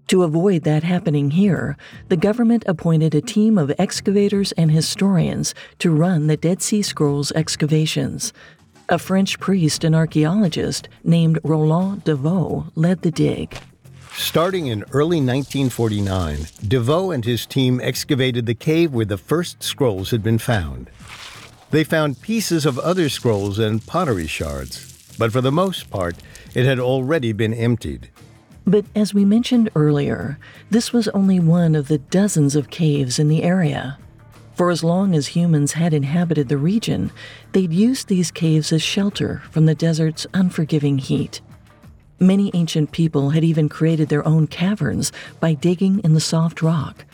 To 0.10 0.24
avoid 0.24 0.64
that 0.64 0.82
happening 0.82 1.30
here, 1.30 1.78
the 2.08 2.18
government 2.18 2.64
appointed 2.66 3.14
a 3.14 3.22
team 3.22 3.60
of 3.60 3.72
excavators 3.78 4.52
and 4.54 4.72
historians 4.72 5.54
to 5.78 5.92
run 5.92 6.26
the 6.26 6.36
Dead 6.36 6.64
Sea 6.64 6.82
Scrolls 6.82 7.32
excavations. 7.34 8.34
A 8.90 8.98
French 8.98 9.40
priest 9.40 9.84
and 9.84 9.94
archaeologist 9.94 10.90
named 11.04 11.38
Roland 11.44 12.06
de 12.06 12.16
Vaux 12.16 12.72
led 12.74 13.04
the 13.04 13.12
dig. 13.12 13.56
Starting 14.14 14.66
in 14.66 14.84
early 14.94 15.18
1949, 15.18 16.48
de 16.68 16.80
Vaux 16.80 17.14
and 17.14 17.24
his 17.24 17.46
team 17.46 17.80
excavated 17.80 18.48
the 18.48 18.56
cave 18.56 18.92
where 18.92 19.06
the 19.06 19.16
first 19.16 19.62
scrolls 19.62 20.10
had 20.10 20.24
been 20.24 20.40
found. 20.40 20.90
They 21.70 21.84
found 21.84 22.24
pieces 22.24 22.66
of 22.66 22.80
other 22.80 23.10
scrolls 23.10 23.60
and 23.60 23.86
pottery 23.86 24.26
shards, 24.26 25.14
but 25.20 25.32
for 25.32 25.42
the 25.42 25.52
most 25.52 25.92
part, 25.92 26.16
it 26.56 26.66
had 26.66 26.80
already 26.80 27.32
been 27.32 27.54
emptied. 27.54 28.10
But 28.70 28.86
as 28.96 29.16
we 29.16 29.26
mentioned 29.26 29.72
earlier, 29.74 30.38
this 30.70 30.94
was 30.94 31.08
only 31.08 31.40
one 31.40 31.74
of 31.74 31.88
the 31.88 31.98
dozens 31.98 32.56
of 32.56 32.70
caves 32.70 33.18
in 33.18 33.28
the 33.28 33.42
area. 33.42 33.98
For 34.54 34.70
as 34.70 34.84
long 34.84 35.16
as 35.16 35.30
humans 35.30 35.72
had 35.72 35.92
inhabited 35.92 36.50
the 36.50 36.58
region, 36.58 37.10
they'd 37.52 37.74
used 37.74 38.10
these 38.10 38.30
caves 38.30 38.72
as 38.72 38.84
shelter 38.84 39.42
from 39.50 39.66
the 39.66 39.74
desert's 39.74 40.28
unforgiving 40.36 41.00
heat. 41.00 41.42
Many 42.20 42.52
ancient 42.54 42.92
people 42.92 43.32
had 43.32 43.44
even 43.44 43.70
created 43.70 44.10
their 44.10 44.28
own 44.28 44.46
caverns 44.46 45.12
by 45.40 45.56
digging 45.56 46.00
in 46.04 46.14
the 46.14 46.20
soft 46.20 46.62
rock. 46.62 47.06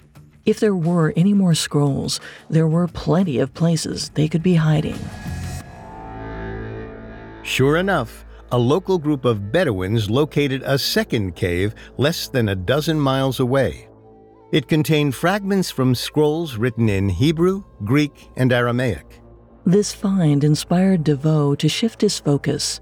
If 0.46 0.60
there 0.60 0.76
were 0.76 1.14
any 1.16 1.34
more 1.34 1.56
scrolls, 1.56 2.20
there 2.50 2.68
were 2.68 2.90
plenty 2.90 3.40
of 3.40 3.54
places 3.54 4.10
they 4.16 4.28
could 4.28 4.44
be 4.44 4.56
hiding. 4.56 5.00
Sure 7.44 7.78
enough, 7.78 8.25
a 8.56 8.66
local 8.76 8.98
group 8.98 9.26
of 9.26 9.52
Bedouins 9.52 10.10
located 10.10 10.64
a 10.64 10.80
second 10.80 11.36
cave 11.36 11.76
less 11.98 12.30
than 12.30 12.48
a 12.48 12.56
dozen 12.56 12.98
miles 12.98 13.42
away. 13.42 13.90
It 14.54 14.70
contained 14.70 15.14
fragments 15.14 15.70
from 15.70 15.94
scrolls 15.94 16.56
written 16.56 16.88
in 16.88 17.10
Hebrew, 17.10 17.66
Greek, 17.84 18.30
and 18.38 18.54
Aramaic. 18.54 19.22
This 19.66 19.94
find 19.94 20.42
inspired 20.46 21.04
de 21.04 21.18
Vaux 21.18 21.60
to 21.60 21.68
shift 21.68 22.00
his 22.00 22.18
focus. 22.18 22.80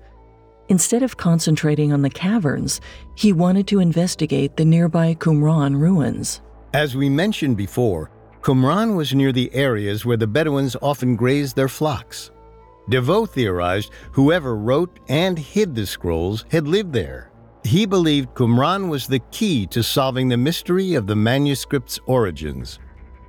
Instead 0.69 1.01
of 1.01 1.17
concentrating 1.17 1.91
on 1.91 2.03
the 2.03 2.09
caverns, 2.11 2.79
he 3.15 3.33
wanted 3.33 3.65
to 3.69 3.79
investigate 3.79 4.55
the 4.55 4.65
nearby 4.65 5.15
Qumran 5.15 5.75
ruins. 5.75 6.43
As 6.75 6.95
we 6.95 7.09
mentioned 7.09 7.57
before, 7.57 8.11
Qumran 8.41 8.95
was 8.95 9.15
near 9.15 9.31
the 9.31 9.51
areas 9.55 10.05
where 10.05 10.17
the 10.17 10.27
Bedouins 10.27 10.75
often 10.83 11.15
grazed 11.15 11.55
their 11.55 11.67
flocks. 11.67 12.29
DeVoe 12.89 13.25
theorized 13.25 13.91
whoever 14.11 14.55
wrote 14.55 14.99
and 15.07 15.37
hid 15.39 15.75
the 15.75 15.85
scrolls 15.85 16.45
had 16.51 16.67
lived 16.67 16.93
there. 16.93 17.31
He 17.63 17.85
believed 17.85 18.33
Qumran 18.33 18.89
was 18.89 19.07
the 19.07 19.21
key 19.31 19.65
to 19.67 19.81
solving 19.81 20.27
the 20.27 20.37
mystery 20.37 20.95
of 20.95 21.07
the 21.07 21.15
manuscript's 21.15 21.99
origins. 22.05 22.79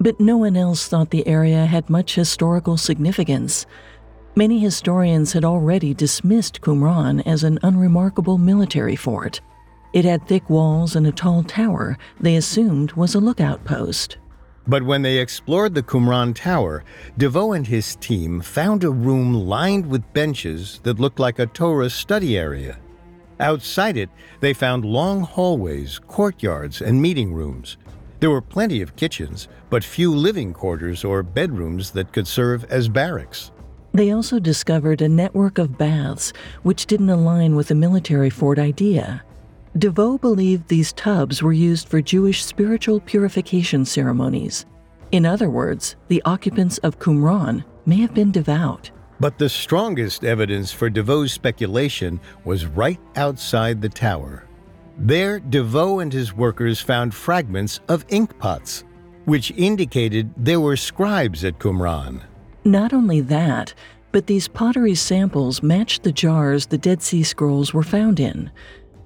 But 0.01 0.19
no 0.19 0.37
one 0.37 0.57
else 0.57 0.89
thought 0.89 1.11
the 1.11 1.27
area 1.27 1.67
had 1.67 1.89
much 1.89 2.17
historical 2.17 2.77
significance. 2.77 3.65
Many 4.35 4.59
historians 4.59 5.33
had 5.33 5.45
already 5.45 5.95
dismissed 5.95 6.61
Qumran 6.61 7.25
as 7.25 7.45
an 7.45 7.61
unremarkable 7.63 8.39
military 8.39 8.97
fort. 8.97 9.41
It 9.93 10.05
had 10.05 10.27
thick 10.27 10.51
walls 10.51 10.97
and 10.97 11.07
a 11.07 11.13
tall 11.13 11.45
tower 11.45 11.97
they 12.21 12.35
assumed 12.35 12.93
was 12.93 13.15
a 13.15 13.21
lookout 13.21 13.65
post. 13.65 14.19
But 14.67 14.83
when 14.83 15.03
they 15.03 15.19
explored 15.19 15.75
the 15.75 15.83
Qumran 15.83 16.35
Tower, 16.35 16.85
de 17.19 17.29
Vaux 17.29 17.55
and 17.55 17.67
his 17.67 17.97
team 17.97 18.41
found 18.41 18.83
a 18.83 18.91
room 18.91 19.35
lined 19.35 19.85
with 19.85 20.13
benches 20.15 20.81
that 20.85 20.99
looked 20.99 21.19
like 21.19 21.39
a 21.39 21.47
Torah 21.47 21.91
study 21.91 22.39
area. 22.39 22.79
Outside 23.41 23.97
it, 23.97 24.09
they 24.41 24.55
found 24.55 24.85
long 24.85 25.21
hallways, 25.21 25.99
courtyards, 25.99 26.81
and 26.81 27.03
meeting 27.03 27.35
rooms. 27.35 27.77
There 28.21 28.31
were 28.31 28.41
plenty 28.41 28.81
of 28.81 28.97
kitchens, 28.97 29.49
but 29.69 29.85
few 29.85 30.15
living 30.15 30.55
quarters 30.55 31.05
or 31.05 31.23
bedrooms 31.23 31.91
that 31.91 32.13
could 32.13 32.27
serve 32.27 32.65
as 32.65 32.89
barracks. 32.89 33.51
They 33.93 34.13
also 34.13 34.39
discovered 34.39 35.03
a 35.03 35.09
network 35.09 35.59
of 35.59 35.77
baths, 35.77 36.33
which 36.63 36.87
didn't 36.87 37.11
align 37.11 37.55
with 37.55 37.69
the 37.69 37.75
military 37.75 38.31
fort 38.31 38.59
idea. 38.59 39.23
DeVoe 39.77 40.19
believed 40.19 40.69
these 40.69 40.93
tubs 40.93 41.43
were 41.43 41.53
used 41.53 41.89
for 41.89 42.01
Jewish 42.01 42.45
spiritual 42.45 43.01
purification 43.01 43.85
ceremonies. 43.85 44.67
In 45.11 45.27
other 45.27 45.51
words, 45.51 45.97
the 46.07 46.23
occupants 46.25 46.79
of 46.79 47.01
Qumran 47.01 47.65
may 47.85 47.97
have 47.97 48.15
been 48.15 48.31
devout. 48.31 48.93
But 49.19 49.39
the 49.39 49.49
strongest 49.49 50.23
evidence 50.23 50.71
for 50.71 50.89
de 50.89 51.03
Vaux's 51.03 51.33
speculation 51.33 52.21
was 52.45 52.67
right 52.67 53.01
outside 53.17 53.83
the 53.83 53.89
tower. 53.89 54.45
There, 54.97 55.41
de 55.41 55.63
Vaux 55.63 56.03
and 56.03 56.13
his 56.13 56.33
workers 56.33 56.81
found 56.81 57.13
fragments 57.13 57.81
of 57.89 58.05
ink 58.11 58.39
pots, 58.39 58.85
which 59.25 59.51
indicated 59.53 60.33
there 60.37 60.61
were 60.61 60.77
scribes 60.77 61.45
at 61.45 61.59
Qumran. 61.59 62.23
Not 62.65 62.93
only 62.93 63.21
that, 63.23 63.75
but 64.13 64.29
these 64.29 64.47
pottery 64.47 64.95
samples 64.95 65.65
matched 65.65 66.05
the 66.05 66.13
jars 66.13 66.67
the 66.67 66.79
Dead 66.79 67.03
Sea 67.03 67.25
Scrolls 67.25 67.75
were 67.75 67.83
found 67.83 68.21
in. 68.21 68.53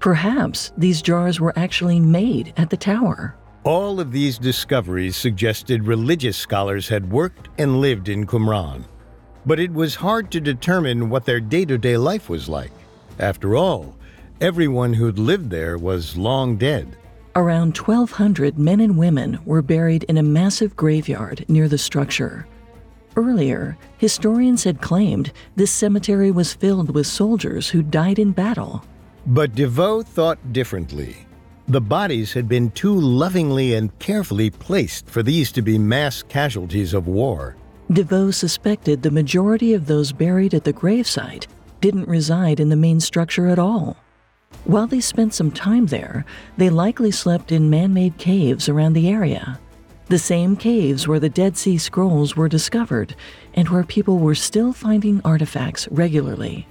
Perhaps 0.01 0.73
these 0.77 1.03
jars 1.03 1.41
were 1.41 1.59
actually 1.59 1.99
made 1.99 2.53
at 2.57 2.71
the 2.71 2.77
tower. 2.77 3.37
All 3.65 3.99
of 3.99 4.13
these 4.13 4.39
discoveries 4.39 5.17
suggested 5.17 5.87
religious 5.87 6.37
scholars 6.37 6.89
had 6.89 7.11
worked 7.11 7.49
and 7.59 7.81
lived 7.81 8.09
in 8.09 8.27
Qumran. 8.27 8.85
But 9.45 9.59
it 9.59 9.73
was 9.73 9.97
hard 9.97 10.31
to 10.31 10.41
determine 10.41 11.11
what 11.11 11.25
their 11.25 11.41
day 11.41 11.65
to 11.65 11.77
day 11.77 11.97
life 11.97 12.29
was 12.29 12.49
like. 12.49 12.71
After 13.19 13.57
all, 13.57 13.97
everyone 14.41 14.95
who'd 14.95 15.19
lived 15.19 15.51
there 15.51 15.77
was 15.77 16.17
long 16.17 16.57
dead. 16.57 16.97
Around 17.35 17.77
1,200 17.77 18.59
men 18.59 18.81
and 18.81 18.97
women 18.97 19.39
were 19.45 19.63
buried 19.63 20.05
in 20.05 20.19
a 20.19 20.23
massive 20.23 20.77
graveyard 20.77 21.45
near 21.49 21.69
the 21.69 21.79
structure. 21.79 22.47
Earlier, 23.17 23.77
historians 23.97 24.63
had 24.63 24.81
claimed 24.81 25.33
this 25.57 25.73
cemetery 25.73 26.31
was 26.31 26.55
filled 26.55 26.95
with 26.95 27.07
soldiers 27.07 27.69
who 27.69 27.83
died 27.83 28.21
in 28.21 28.31
battle. 28.31 28.85
But 29.29 29.55
de 29.55 29.69
Vaux 29.69 30.09
thought 30.09 30.55
differently. 30.55 31.27
The 31.69 31.83
bodies 31.83 32.33
had 32.33 32.49
been 32.49 32.71
too 32.71 32.99
lovingly 32.99 33.75
and 33.75 33.97
carefully 33.99 34.49
placed 34.49 35.07
for 35.07 35.23
these 35.23 35.53
to 35.53 35.61
be 35.61 35.77
mass 35.77 36.23
casualties 36.23 36.95
of 36.95 37.09
war. 37.09 37.55
de 37.93 38.03
Vaux 38.05 38.35
suspected 38.35 39.03
the 39.03 39.11
majority 39.11 39.75
of 39.75 39.85
those 39.85 40.13
buried 40.13 40.55
at 40.55 40.65
the 40.65 40.73
gravesite 40.73 41.47
didn't 41.83 42.09
reside 42.09 42.59
in 42.59 42.71
the 42.71 42.77
main 42.77 43.01
structure 43.01 43.49
at 43.49 43.59
all. 43.59 43.99
While 44.65 44.87
they 44.87 45.01
spent 45.01 45.35
some 45.35 45.51
time 45.51 45.87
there, 45.89 46.25
they 46.57 46.71
likely 46.71 47.11
slept 47.11 47.53
in 47.53 47.69
man 47.69 47.93
made 47.93 48.17
caves 48.17 48.67
around 48.67 48.95
the 48.95 49.11
area. 49.11 49.61
The 50.07 50.19
same 50.19 50.57
caves 50.57 51.07
where 51.07 51.21
the 51.21 51.29
Dead 51.29 51.59
Sea 51.59 51.77
Scrolls 51.77 52.35
were 52.35 52.49
discovered 52.49 53.15
and 53.53 53.69
where 53.69 53.85
people 53.85 54.19
were 54.19 54.35
still 54.35 54.73
finding 54.73 55.21
artifacts 55.23 55.87
regularly. 55.91 56.67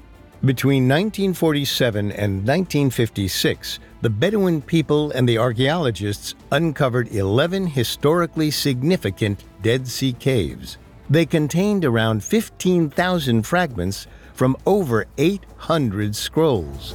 Between 0.45 0.83
1947 0.83 2.11
and 2.11 2.45
1956, 2.45 3.79
the 4.01 4.09
Bedouin 4.09 4.61
people 4.61 5.09
and 5.11 5.27
the 5.27 5.39
archaeologists 5.39 6.35
uncovered 6.51 7.07
11 7.07 7.65
historically 7.65 8.51
significant 8.51 9.43
Dead 9.63 9.87
Sea 9.87 10.13
caves. 10.13 10.77
They 11.09 11.25
contained 11.25 11.85
around 11.85 12.23
15,000 12.23 13.47
fragments 13.47 14.05
from 14.35 14.55
over 14.67 15.07
800 15.17 16.15
scrolls. 16.15 16.93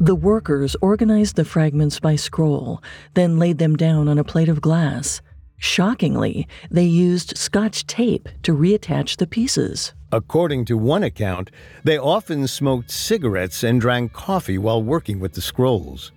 The 0.00 0.14
workers 0.14 0.76
organized 0.80 1.36
the 1.36 1.44
fragments 1.44 2.00
by 2.00 2.16
scroll, 2.16 2.82
then 3.12 3.38
laid 3.38 3.58
them 3.58 3.76
down 3.76 4.08
on 4.08 4.16
a 4.18 4.24
plate 4.24 4.48
of 4.48 4.62
glass. 4.62 5.20
Shockingly, 5.58 6.46
they 6.70 6.84
used 6.84 7.36
scotch 7.36 7.86
tape 7.86 8.28
to 8.42 8.56
reattach 8.56 9.16
the 9.16 9.26
pieces. 9.26 9.94
According 10.12 10.66
to 10.66 10.78
one 10.78 11.02
account, 11.02 11.50
they 11.84 11.98
often 11.98 12.46
smoked 12.46 12.90
cigarettes 12.90 13.64
and 13.64 13.80
drank 13.80 14.12
coffee 14.12 14.58
while 14.58 14.82
working 14.82 15.18
with 15.18 15.32
the 15.32 15.40
scrolls. 15.40 16.12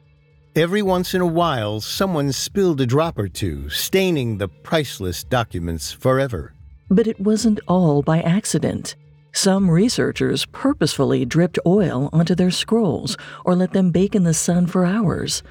Every 0.55 0.81
once 0.81 1.13
in 1.13 1.21
a 1.21 1.27
while, 1.27 1.79
someone 1.79 2.31
spilled 2.31 2.81
a 2.81 2.85
drop 2.85 3.17
or 3.17 3.27
two, 3.27 3.69
staining 3.69 4.37
the 4.37 4.47
priceless 4.47 5.23
documents 5.23 5.91
forever. 5.91 6.53
But 6.89 7.07
it 7.07 7.19
wasn't 7.19 7.59
all 7.67 8.01
by 8.01 8.21
accident. 8.21 8.95
Some 9.31 9.69
researchers 9.69 10.45
purposefully 10.47 11.23
dripped 11.23 11.59
oil 11.65 12.09
onto 12.11 12.35
their 12.35 12.51
scrolls 12.51 13.15
or 13.45 13.55
let 13.55 13.73
them 13.73 13.91
bake 13.91 14.15
in 14.15 14.23
the 14.23 14.33
sun 14.33 14.65
for 14.65 14.85
hours. 14.85 15.43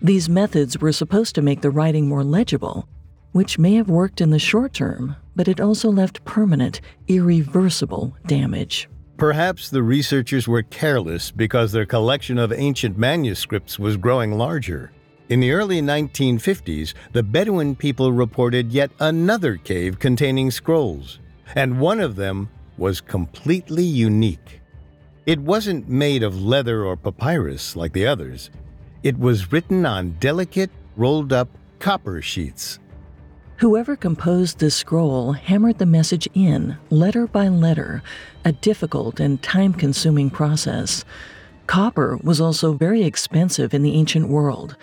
These 0.00 0.28
methods 0.28 0.78
were 0.78 0.92
supposed 0.92 1.34
to 1.34 1.42
make 1.42 1.60
the 1.60 1.70
writing 1.70 2.08
more 2.08 2.24
legible, 2.24 2.88
which 3.34 3.58
may 3.58 3.74
have 3.74 3.90
worked 3.90 4.20
in 4.20 4.30
the 4.30 4.38
short 4.38 4.72
term, 4.72 5.16
but 5.34 5.48
it 5.48 5.60
also 5.60 5.90
left 5.90 6.24
permanent, 6.24 6.80
irreversible 7.08 8.16
damage. 8.26 8.88
Perhaps 9.16 9.70
the 9.70 9.82
researchers 9.82 10.46
were 10.46 10.62
careless 10.62 11.32
because 11.32 11.72
their 11.72 11.84
collection 11.84 12.38
of 12.38 12.52
ancient 12.52 12.96
manuscripts 12.96 13.76
was 13.76 13.96
growing 13.96 14.38
larger. 14.38 14.92
In 15.30 15.40
the 15.40 15.50
early 15.50 15.82
1950s, 15.82 16.94
the 17.12 17.24
Bedouin 17.24 17.74
people 17.74 18.12
reported 18.12 18.70
yet 18.70 18.92
another 19.00 19.56
cave 19.56 19.98
containing 19.98 20.52
scrolls, 20.52 21.18
and 21.56 21.80
one 21.80 21.98
of 21.98 22.14
them 22.14 22.48
was 22.78 23.00
completely 23.00 23.82
unique. 23.84 24.60
It 25.26 25.40
wasn't 25.40 25.88
made 25.88 26.22
of 26.22 26.40
leather 26.40 26.84
or 26.84 26.96
papyrus 26.96 27.74
like 27.74 27.94
the 27.94 28.06
others. 28.06 28.50
It 29.02 29.18
was 29.18 29.50
written 29.50 29.84
on 29.84 30.18
delicate, 30.20 30.70
rolled 30.96 31.32
up 31.32 31.48
copper 31.80 32.22
sheets. 32.22 32.78
Whoever 33.58 33.94
composed 33.94 34.58
this 34.58 34.74
scroll 34.74 35.32
hammered 35.32 35.78
the 35.78 35.86
message 35.86 36.28
in, 36.34 36.76
letter 36.90 37.28
by 37.28 37.46
letter, 37.46 38.02
a 38.44 38.50
difficult 38.50 39.20
and 39.20 39.40
time 39.42 39.72
consuming 39.72 40.28
process. 40.28 41.04
Copper 41.68 42.18
was 42.24 42.40
also 42.40 42.72
very 42.72 43.04
expensive 43.04 43.72
in 43.72 43.82
the 43.82 43.94
ancient 43.94 44.28
world. 44.28 44.76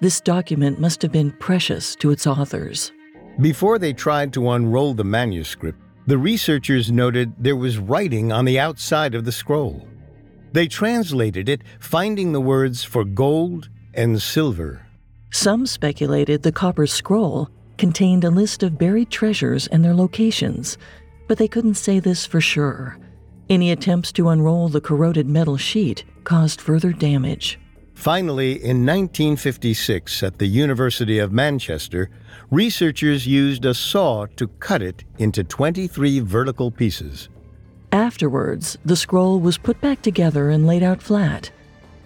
This 0.00 0.20
document 0.20 0.78
must 0.78 1.00
have 1.00 1.10
been 1.10 1.32
precious 1.32 1.96
to 1.96 2.10
its 2.10 2.26
authors. 2.26 2.92
Before 3.40 3.78
they 3.78 3.94
tried 3.94 4.34
to 4.34 4.50
unroll 4.50 4.92
the 4.92 5.04
manuscript, 5.04 5.80
the 6.06 6.18
researchers 6.18 6.92
noted 6.92 7.32
there 7.38 7.56
was 7.56 7.78
writing 7.78 8.30
on 8.30 8.44
the 8.44 8.58
outside 8.58 9.14
of 9.14 9.24
the 9.24 9.32
scroll. 9.32 9.88
They 10.52 10.68
translated 10.68 11.48
it, 11.48 11.62
finding 11.80 12.32
the 12.32 12.40
words 12.40 12.84
for 12.84 13.04
gold 13.04 13.70
and 13.94 14.20
silver. 14.20 14.86
Some 15.30 15.66
speculated 15.66 16.42
the 16.42 16.52
copper 16.52 16.86
scroll 16.86 17.50
contained 17.78 18.24
a 18.24 18.30
list 18.30 18.62
of 18.62 18.78
buried 18.78 19.10
treasures 19.10 19.66
and 19.68 19.84
their 19.84 19.94
locations, 19.94 20.76
but 21.28 21.38
they 21.38 21.48
couldn't 21.48 21.74
say 21.74 22.00
this 22.00 22.26
for 22.26 22.40
sure. 22.40 22.98
Any 23.48 23.70
attempts 23.70 24.12
to 24.12 24.28
unroll 24.28 24.68
the 24.68 24.80
corroded 24.80 25.26
metal 25.26 25.56
sheet 25.56 26.04
caused 26.24 26.60
further 26.60 26.92
damage. 26.92 27.58
Finally, 27.94 28.52
in 28.52 28.86
1956, 28.86 30.22
at 30.22 30.38
the 30.38 30.46
University 30.46 31.18
of 31.18 31.32
Manchester, 31.32 32.10
researchers 32.50 33.26
used 33.26 33.64
a 33.64 33.74
saw 33.74 34.26
to 34.36 34.46
cut 34.46 34.82
it 34.82 35.02
into 35.18 35.42
23 35.42 36.20
vertical 36.20 36.70
pieces. 36.70 37.28
Afterwards, 37.90 38.78
the 38.84 38.96
scroll 38.96 39.40
was 39.40 39.58
put 39.58 39.80
back 39.80 40.02
together 40.02 40.50
and 40.50 40.66
laid 40.66 40.82
out 40.82 41.02
flat. 41.02 41.50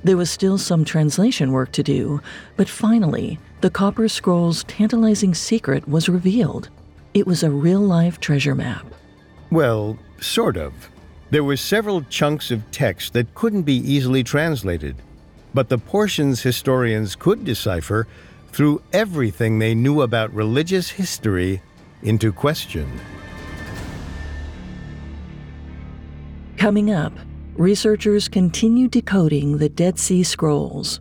There 0.04 0.16
was 0.16 0.30
still 0.30 0.56
some 0.56 0.84
translation 0.84 1.52
work 1.52 1.72
to 1.72 1.82
do, 1.82 2.20
but 2.56 2.68
finally, 2.68 3.38
the 3.62 3.70
Copper 3.70 4.08
Scroll's 4.08 4.64
tantalizing 4.64 5.34
secret 5.34 5.88
was 5.88 6.08
revealed. 6.08 6.68
It 7.14 7.28
was 7.28 7.44
a 7.44 7.50
real 7.50 7.80
life 7.80 8.18
treasure 8.18 8.56
map. 8.56 8.84
Well, 9.52 9.96
sort 10.20 10.56
of. 10.56 10.72
There 11.30 11.44
were 11.44 11.56
several 11.56 12.02
chunks 12.02 12.50
of 12.50 12.68
text 12.72 13.12
that 13.12 13.34
couldn't 13.36 13.62
be 13.62 13.76
easily 13.76 14.24
translated, 14.24 14.96
but 15.54 15.68
the 15.68 15.78
portions 15.78 16.42
historians 16.42 17.14
could 17.14 17.44
decipher 17.44 18.08
threw 18.48 18.82
everything 18.92 19.58
they 19.58 19.76
knew 19.76 20.02
about 20.02 20.34
religious 20.34 20.90
history 20.90 21.62
into 22.02 22.32
question. 22.32 22.90
Coming 26.56 26.90
up, 26.90 27.12
researchers 27.54 28.28
continue 28.28 28.88
decoding 28.88 29.58
the 29.58 29.68
Dead 29.68 30.00
Sea 30.00 30.24
Scrolls. 30.24 31.00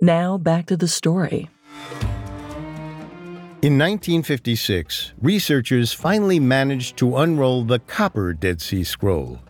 Now 0.00 0.38
back 0.38 0.66
to 0.66 0.76
the 0.76 0.86
story. 0.86 1.50
In 3.60 3.76
1956, 3.76 5.14
researchers 5.20 5.92
finally 5.92 6.38
managed 6.38 6.96
to 6.98 7.16
unroll 7.16 7.64
the 7.64 7.80
Copper 7.80 8.32
Dead 8.32 8.60
Sea 8.60 8.84
Scroll. 8.84 9.40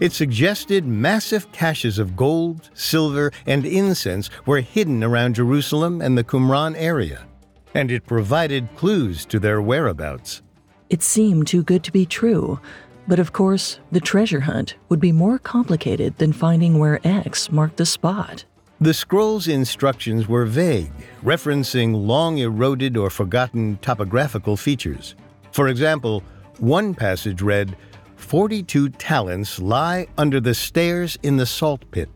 It 0.00 0.12
suggested 0.12 0.84
massive 0.84 1.50
caches 1.52 1.98
of 1.98 2.16
gold, 2.16 2.68
silver, 2.74 3.32
and 3.46 3.64
incense 3.64 4.28
were 4.44 4.60
hidden 4.60 5.02
around 5.02 5.36
Jerusalem 5.36 6.02
and 6.02 6.18
the 6.18 6.24
Qumran 6.24 6.74
area, 6.76 7.26
and 7.72 7.90
it 7.90 8.06
provided 8.06 8.68
clues 8.76 9.24
to 9.26 9.38
their 9.38 9.62
whereabouts. 9.62 10.42
It 10.90 11.02
seemed 11.02 11.46
too 11.46 11.62
good 11.62 11.82
to 11.84 11.92
be 11.92 12.04
true, 12.04 12.60
but 13.08 13.18
of 13.18 13.32
course, 13.32 13.80
the 13.90 14.00
treasure 14.00 14.40
hunt 14.40 14.74
would 14.90 15.00
be 15.00 15.12
more 15.12 15.38
complicated 15.38 16.18
than 16.18 16.34
finding 16.34 16.78
where 16.78 17.00
X 17.02 17.50
marked 17.50 17.78
the 17.78 17.86
spot. 17.86 18.44
The 18.84 18.92
scroll's 18.92 19.48
instructions 19.48 20.28
were 20.28 20.44
vague, 20.44 20.92
referencing 21.24 22.06
long 22.06 22.36
eroded 22.36 22.98
or 22.98 23.08
forgotten 23.08 23.78
topographical 23.78 24.58
features. 24.58 25.14
For 25.52 25.68
example, 25.68 26.22
one 26.58 26.94
passage 26.94 27.40
read, 27.40 27.78
42 28.16 28.90
talents 28.90 29.58
lie 29.58 30.06
under 30.18 30.38
the 30.38 30.52
stairs 30.52 31.16
in 31.22 31.38
the 31.38 31.46
salt 31.46 31.90
pit. 31.92 32.10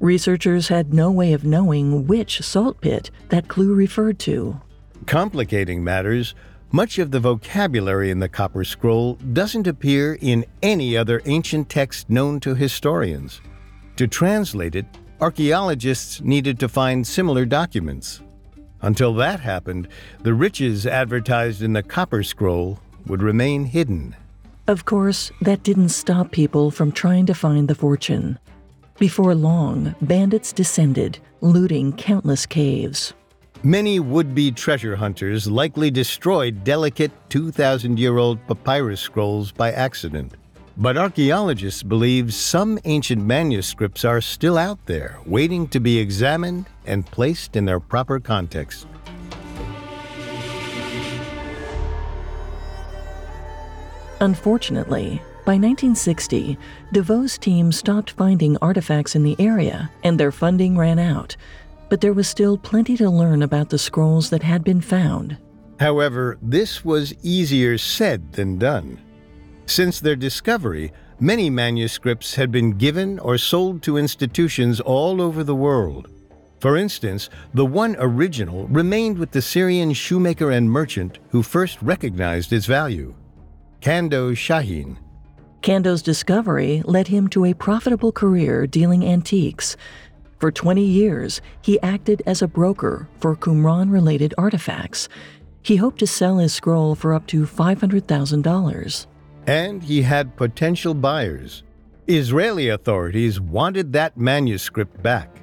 Researchers 0.00 0.66
had 0.66 0.92
no 0.92 1.12
way 1.12 1.32
of 1.32 1.44
knowing 1.44 2.08
which 2.08 2.40
salt 2.40 2.80
pit 2.80 3.12
that 3.28 3.46
clue 3.46 3.72
referred 3.72 4.18
to. 4.18 4.60
Complicating 5.06 5.84
matters, 5.84 6.34
much 6.72 6.98
of 6.98 7.12
the 7.12 7.20
vocabulary 7.20 8.10
in 8.10 8.18
the 8.18 8.28
Copper 8.28 8.64
Scroll 8.64 9.14
doesn't 9.32 9.68
appear 9.68 10.18
in 10.20 10.44
any 10.60 10.96
other 10.96 11.22
ancient 11.26 11.68
text 11.68 12.10
known 12.10 12.40
to 12.40 12.56
historians. 12.56 13.40
To 13.94 14.08
translate 14.08 14.74
it, 14.74 14.86
archaeologists 15.20 16.20
needed 16.22 16.58
to 16.60 16.68
find 16.68 17.06
similar 17.06 17.44
documents. 17.44 18.22
Until 18.82 19.14
that 19.14 19.40
happened, 19.40 19.88
the 20.22 20.32
riches 20.32 20.86
advertised 20.86 21.62
in 21.62 21.74
the 21.74 21.82
Copper 21.82 22.22
Scroll 22.22 22.78
would 23.06 23.22
remain 23.22 23.64
hidden. 23.64 24.16
Of 24.66 24.84
course, 24.84 25.30
that 25.42 25.62
didn't 25.62 25.90
stop 25.90 26.30
people 26.30 26.70
from 26.70 26.92
trying 26.92 27.26
to 27.26 27.34
find 27.34 27.68
the 27.68 27.74
fortune. 27.74 28.38
Before 28.98 29.34
long, 29.34 29.94
bandits 30.00 30.52
descended, 30.52 31.18
looting 31.40 31.92
countless 31.92 32.46
caves. 32.46 33.14
Many 33.62 34.00
would 34.00 34.34
be 34.34 34.50
treasure 34.50 34.96
hunters 34.96 35.46
likely 35.46 35.90
destroyed 35.90 36.64
delicate 36.64 37.12
2,000 37.28 37.98
year 37.98 38.16
old 38.16 38.38
papyrus 38.46 39.00
scrolls 39.00 39.52
by 39.52 39.72
accident. 39.72 40.34
But 40.80 40.96
archaeologists 40.96 41.82
believe 41.82 42.32
some 42.32 42.78
ancient 42.86 43.22
manuscripts 43.22 44.02
are 44.02 44.22
still 44.22 44.56
out 44.56 44.86
there, 44.86 45.18
waiting 45.26 45.68
to 45.68 45.78
be 45.78 45.98
examined 45.98 46.70
and 46.86 47.04
placed 47.04 47.54
in 47.54 47.66
their 47.66 47.78
proper 47.78 48.18
context. 48.18 48.86
Unfortunately, 54.22 55.20
by 55.44 55.58
1960, 55.58 56.56
de 56.92 57.02
Vaux's 57.02 57.36
team 57.36 57.72
stopped 57.72 58.12
finding 58.12 58.56
artifacts 58.62 59.14
in 59.14 59.22
the 59.22 59.36
area 59.38 59.90
and 60.02 60.18
their 60.18 60.32
funding 60.32 60.78
ran 60.78 60.98
out, 60.98 61.36
but 61.90 62.00
there 62.00 62.14
was 62.14 62.26
still 62.26 62.56
plenty 62.56 62.96
to 62.96 63.10
learn 63.10 63.42
about 63.42 63.68
the 63.68 63.78
scrolls 63.78 64.30
that 64.30 64.42
had 64.42 64.64
been 64.64 64.80
found. 64.80 65.36
However, 65.78 66.38
this 66.40 66.82
was 66.82 67.12
easier 67.22 67.76
said 67.76 68.32
than 68.32 68.56
done. 68.56 68.98
Since 69.70 70.00
their 70.00 70.16
discovery, 70.16 70.92
many 71.20 71.48
manuscripts 71.48 72.34
had 72.34 72.50
been 72.50 72.72
given 72.72 73.20
or 73.20 73.38
sold 73.38 73.84
to 73.84 73.98
institutions 73.98 74.80
all 74.80 75.22
over 75.22 75.44
the 75.44 75.54
world. 75.54 76.08
For 76.58 76.76
instance, 76.76 77.30
the 77.54 77.64
one 77.64 77.94
original 78.00 78.66
remained 78.66 79.16
with 79.16 79.30
the 79.30 79.40
Syrian 79.40 79.92
shoemaker 79.92 80.50
and 80.50 80.68
merchant 80.68 81.20
who 81.28 81.44
first 81.44 81.80
recognized 81.82 82.52
its 82.52 82.66
value. 82.66 83.14
Kando 83.80 84.36
Shahin. 84.36 84.98
Kando's 85.62 86.02
discovery 86.02 86.82
led 86.84 87.06
him 87.06 87.28
to 87.28 87.44
a 87.44 87.54
profitable 87.54 88.10
career 88.10 88.66
dealing 88.66 89.04
antiques. 89.04 89.76
For 90.40 90.50
20 90.50 90.82
years, 90.82 91.40
he 91.62 91.80
acted 91.80 92.24
as 92.26 92.42
a 92.42 92.48
broker 92.48 93.08
for 93.20 93.36
Qumran 93.36 93.92
related 93.92 94.34
artifacts. 94.36 95.08
He 95.62 95.76
hoped 95.76 96.00
to 96.00 96.08
sell 96.08 96.38
his 96.38 96.52
scroll 96.52 96.96
for 96.96 97.14
up 97.14 97.28
to 97.28 97.46
$500,000. 97.46 99.06
And 99.46 99.82
he 99.82 100.02
had 100.02 100.36
potential 100.36 100.94
buyers. 100.94 101.62
Israeli 102.06 102.68
authorities 102.68 103.40
wanted 103.40 103.92
that 103.92 104.16
manuscript 104.16 105.02
back. 105.02 105.40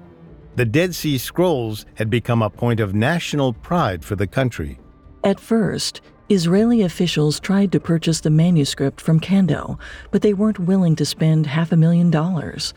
The 0.56 0.66
Dead 0.66 0.96
Sea 0.96 1.18
Scrolls 1.18 1.86
had 1.96 2.10
become 2.10 2.42
a 2.42 2.50
point 2.50 2.80
of 2.80 2.96
national 2.96 3.54
pride 3.54 4.04
for 4.04 4.16
the 4.16 4.28
country. 4.28 4.80
At 5.24 5.40
first, 5.40 6.02
Israeli 6.30 6.82
officials 6.82 7.40
tried 7.40 7.72
to 7.72 7.80
purchase 7.80 8.22
the 8.22 8.30
manuscript 8.30 9.00
from 9.00 9.20
Kando, 9.20 9.80
but 10.12 10.22
they 10.22 10.34
weren't 10.34 10.60
willing 10.60 10.96
to 10.98 11.06
spend 11.06 11.46
half 11.46 11.72
a 11.72 11.78
million 11.78 12.12
dollars. 12.12 12.74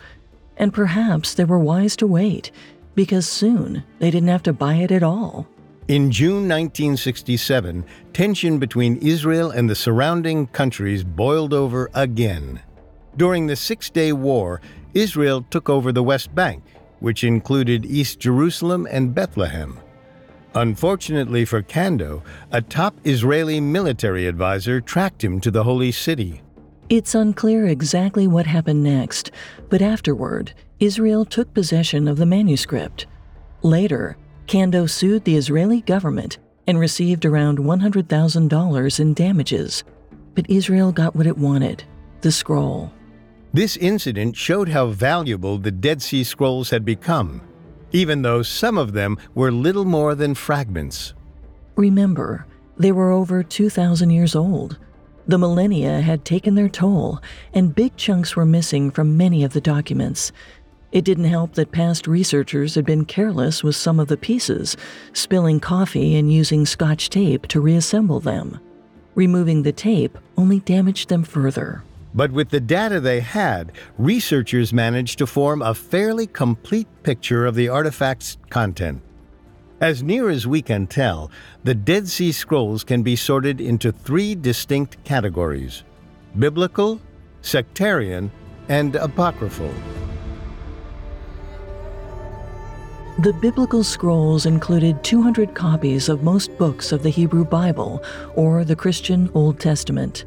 And 0.57 0.73
perhaps 0.73 1.35
they 1.35 1.45
were 1.45 1.59
wise 1.59 1.97
to 1.97 2.07
wait, 2.07 2.53
because 2.95 3.27
soon 3.27 3.83
they 3.99 4.11
didn't 4.11 4.29
have 4.29 4.43
to 4.45 4.53
buy 4.53 4.75
it 4.75 4.93
at 4.93 5.03
all. 5.03 5.49
In 5.91 6.13
June 6.13 6.49
1967, 6.49 7.85
tension 8.13 8.61
between 8.61 8.99
Israel 8.99 9.51
and 9.51 9.69
the 9.69 9.75
surrounding 9.75 10.47
countries 10.47 11.03
boiled 11.03 11.53
over 11.53 11.91
again. 11.95 12.61
During 13.17 13.49
the 13.49 13.57
Six 13.57 13.91
Day 13.91 14.13
War, 14.13 14.61
Israel 14.95 15.45
took 15.51 15.69
over 15.69 15.91
the 15.91 16.05
West 16.05 16.33
Bank, 16.33 16.63
which 17.01 17.25
included 17.25 17.85
East 17.85 18.21
Jerusalem 18.21 18.87
and 18.89 19.13
Bethlehem. 19.13 19.81
Unfortunately 20.55 21.45
for 21.45 21.61
Kando, 21.61 22.23
a 22.53 22.63
top 22.63 22.95
Israeli 23.03 23.61
military 23.61 24.29
advisor 24.29 24.81
tracked 24.81 25.25
him 25.25 25.41
to 25.41 25.51
the 25.51 25.65
Holy 25.65 25.91
City. 25.91 26.41
It's 26.89 27.17
unclear 27.17 27.67
exactly 27.67 28.29
what 28.29 28.47
happened 28.47 28.85
next, 28.85 29.33
but 29.69 29.83
afterward, 29.83 30.53
Israel 30.79 31.25
took 31.25 31.53
possession 31.53 32.07
of 32.07 32.17
the 32.17 32.27
manuscript. 32.27 33.09
Later, 33.63 34.17
Kando 34.51 34.91
sued 34.91 35.25
the 35.25 35.37
Israeli 35.37 35.81
government 35.83 36.39
and 36.67 36.77
received 36.77 37.25
around 37.25 37.59
$100,000 37.59 39.01
in 39.01 39.15
damages. 39.15 39.85
But 40.35 40.51
Israel 40.51 40.91
got 40.91 41.15
what 41.15 41.29
it 41.29 41.39
wanted 41.39 41.85
the 42.23 42.33
scroll. 42.33 42.93
This 43.55 43.77
incident 43.77 44.37
showed 44.37 44.69
how 44.69 44.89
valuable 44.89 45.57
the 45.57 45.71
Dead 45.71 46.03
Sea 46.03 46.25
Scrolls 46.25 46.71
had 46.71 46.85
become, 46.85 47.41
even 47.93 48.23
though 48.23 48.43
some 48.43 48.77
of 48.77 48.93
them 48.93 49.19
were 49.37 49.53
little 49.53 49.85
more 49.85 50.17
than 50.17 50.35
fragments. 50.35 51.15
Remember, 51.77 52.45
they 52.77 52.91
were 52.91 53.13
over 53.13 53.45
2,000 53.45 54.11
years 54.11 54.35
old. 54.35 54.79
The 55.29 55.39
millennia 55.39 56.01
had 56.01 56.25
taken 56.25 56.57
their 56.57 56.69
toll, 56.69 57.21
and 57.55 57.73
big 57.73 57.97
chunks 57.97 58.35
were 58.35 58.45
missing 58.45 58.91
from 58.91 59.17
many 59.17 59.45
of 59.45 59.53
the 59.53 59.61
documents. 59.61 60.33
It 60.93 61.05
didn't 61.05 61.25
help 61.25 61.55
that 61.55 61.71
past 61.71 62.09
researchers 62.09 62.75
had 62.75 62.85
been 62.85 63.05
careless 63.05 63.63
with 63.63 63.77
some 63.77 64.01
of 64.01 64.09
the 64.09 64.17
pieces, 64.17 64.77
spilling 65.13 65.61
coffee 65.61 66.17
and 66.17 66.33
using 66.33 66.67
scotch 66.67 67.11
tape 67.11 67.47
to 67.49 67.61
reassemble 67.61 68.19
them. 68.19 68.59
Removing 69.15 69.63
the 69.63 69.73
tape 69.73 70.19
only 70.37 70.61
damaged 70.61 71.09
them 71.09 71.23
further. 71.23 71.85
But 72.13 72.33
with 72.33 72.49
the 72.51 72.61
data 72.61 72.99
they 72.99 73.21
had, 73.21 73.73
researchers 73.99 74.73
managed 74.73 75.19
to 75.19 75.27
form 75.29 75.63
a 75.63 75.75
fairly 75.75 76.27
complete 76.27 76.89
picture 77.05 77.47
of 77.47 77.55
the 77.55 77.69
artifact's 77.69 78.37
content. 78.49 79.01
As 79.81 80.03
near 80.03 80.29
as 80.29 80.47
we 80.47 80.61
can 80.61 80.89
tell, 80.89 81.31
the 81.63 81.75
Dead 81.75 82.09
Sea 82.09 82.33
Scrolls 82.33 82.83
can 82.83 83.03
be 83.03 83.15
sorted 83.15 83.61
into 83.61 83.93
three 83.93 84.35
distinct 84.35 85.03
categories 85.05 85.85
biblical, 86.39 87.01
sectarian, 87.43 88.31
and 88.69 88.95
apocryphal. 88.97 89.73
The 93.23 93.35
biblical 93.35 93.85
scrolls 93.85 94.47
included 94.47 95.05
200 95.05 95.55
copies 95.55 96.09
of 96.09 96.23
most 96.23 96.57
books 96.57 96.91
of 96.91 97.03
the 97.03 97.11
Hebrew 97.11 97.45
Bible 97.45 98.03
or 98.35 98.65
the 98.65 98.75
Christian 98.75 99.31
Old 99.35 99.61
Testament. 99.61 100.25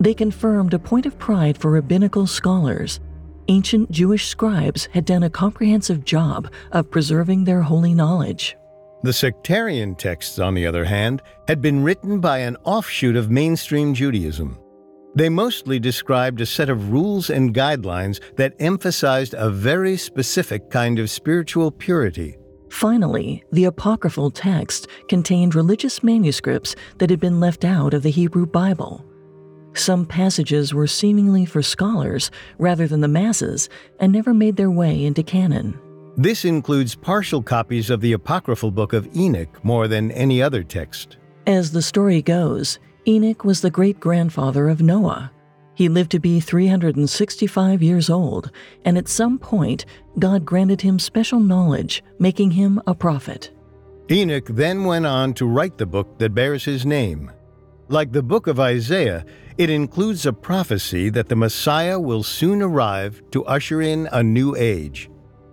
They 0.00 0.14
confirmed 0.14 0.72
a 0.72 0.78
point 0.78 1.04
of 1.04 1.18
pride 1.18 1.58
for 1.58 1.70
rabbinical 1.70 2.26
scholars. 2.26 3.00
Ancient 3.48 3.90
Jewish 3.90 4.28
scribes 4.28 4.86
had 4.94 5.04
done 5.04 5.24
a 5.24 5.30
comprehensive 5.30 6.06
job 6.06 6.50
of 6.72 6.90
preserving 6.90 7.44
their 7.44 7.60
holy 7.60 7.92
knowledge. 7.92 8.56
The 9.02 9.12
sectarian 9.12 9.94
texts, 9.94 10.38
on 10.38 10.54
the 10.54 10.66
other 10.66 10.86
hand, 10.86 11.20
had 11.46 11.60
been 11.60 11.82
written 11.82 12.18
by 12.18 12.38
an 12.38 12.56
offshoot 12.64 13.16
of 13.16 13.30
mainstream 13.30 13.92
Judaism. 13.92 14.58
They 15.16 15.30
mostly 15.30 15.78
described 15.78 16.42
a 16.42 16.46
set 16.46 16.68
of 16.68 16.92
rules 16.92 17.30
and 17.30 17.54
guidelines 17.54 18.20
that 18.36 18.54
emphasized 18.60 19.34
a 19.34 19.48
very 19.48 19.96
specific 19.96 20.70
kind 20.70 20.98
of 20.98 21.08
spiritual 21.08 21.70
purity. 21.70 22.36
Finally, 22.68 23.42
the 23.50 23.64
apocryphal 23.64 24.30
text 24.30 24.88
contained 25.08 25.54
religious 25.54 26.02
manuscripts 26.02 26.76
that 26.98 27.08
had 27.08 27.18
been 27.18 27.40
left 27.40 27.64
out 27.64 27.94
of 27.94 28.02
the 28.02 28.10
Hebrew 28.10 28.44
Bible. 28.44 29.06
Some 29.72 30.04
passages 30.04 30.74
were 30.74 30.86
seemingly 30.86 31.46
for 31.46 31.62
scholars 31.62 32.30
rather 32.58 32.86
than 32.86 33.00
the 33.00 33.08
masses 33.08 33.70
and 33.98 34.12
never 34.12 34.34
made 34.34 34.56
their 34.56 34.70
way 34.70 35.02
into 35.02 35.22
canon. 35.22 35.78
This 36.18 36.44
includes 36.44 36.94
partial 36.94 37.42
copies 37.42 37.88
of 37.88 38.02
the 38.02 38.12
apocryphal 38.12 38.70
book 38.70 38.92
of 38.92 39.08
Enoch 39.16 39.64
more 39.64 39.88
than 39.88 40.10
any 40.10 40.42
other 40.42 40.62
text. 40.62 41.16
As 41.46 41.72
the 41.72 41.82
story 41.82 42.20
goes, 42.20 42.78
Enoch 43.08 43.44
was 43.44 43.60
the 43.60 43.70
great 43.70 44.00
grandfather 44.00 44.68
of 44.68 44.82
Noah. 44.82 45.30
He 45.74 45.88
lived 45.88 46.10
to 46.10 46.18
be 46.18 46.40
365 46.40 47.82
years 47.82 48.10
old, 48.10 48.50
and 48.84 48.98
at 48.98 49.06
some 49.06 49.38
point, 49.38 49.84
God 50.18 50.44
granted 50.44 50.80
him 50.80 50.98
special 50.98 51.38
knowledge, 51.38 52.02
making 52.18 52.50
him 52.52 52.82
a 52.86 52.94
prophet. 52.94 53.52
Enoch 54.10 54.46
then 54.46 54.84
went 54.84 55.06
on 55.06 55.34
to 55.34 55.46
write 55.46 55.78
the 55.78 55.86
book 55.86 56.18
that 56.18 56.34
bears 56.34 56.64
his 56.64 56.84
name. 56.84 57.30
Like 57.88 58.10
the 58.10 58.22
book 58.22 58.48
of 58.48 58.58
Isaiah, 58.58 59.24
it 59.56 59.70
includes 59.70 60.26
a 60.26 60.32
prophecy 60.32 61.08
that 61.10 61.28
the 61.28 61.36
Messiah 61.36 62.00
will 62.00 62.24
soon 62.24 62.60
arrive 62.60 63.22
to 63.30 63.44
usher 63.44 63.82
in 63.82 64.08
a 64.10 64.22
new 64.22 64.56
age. 64.56 65.08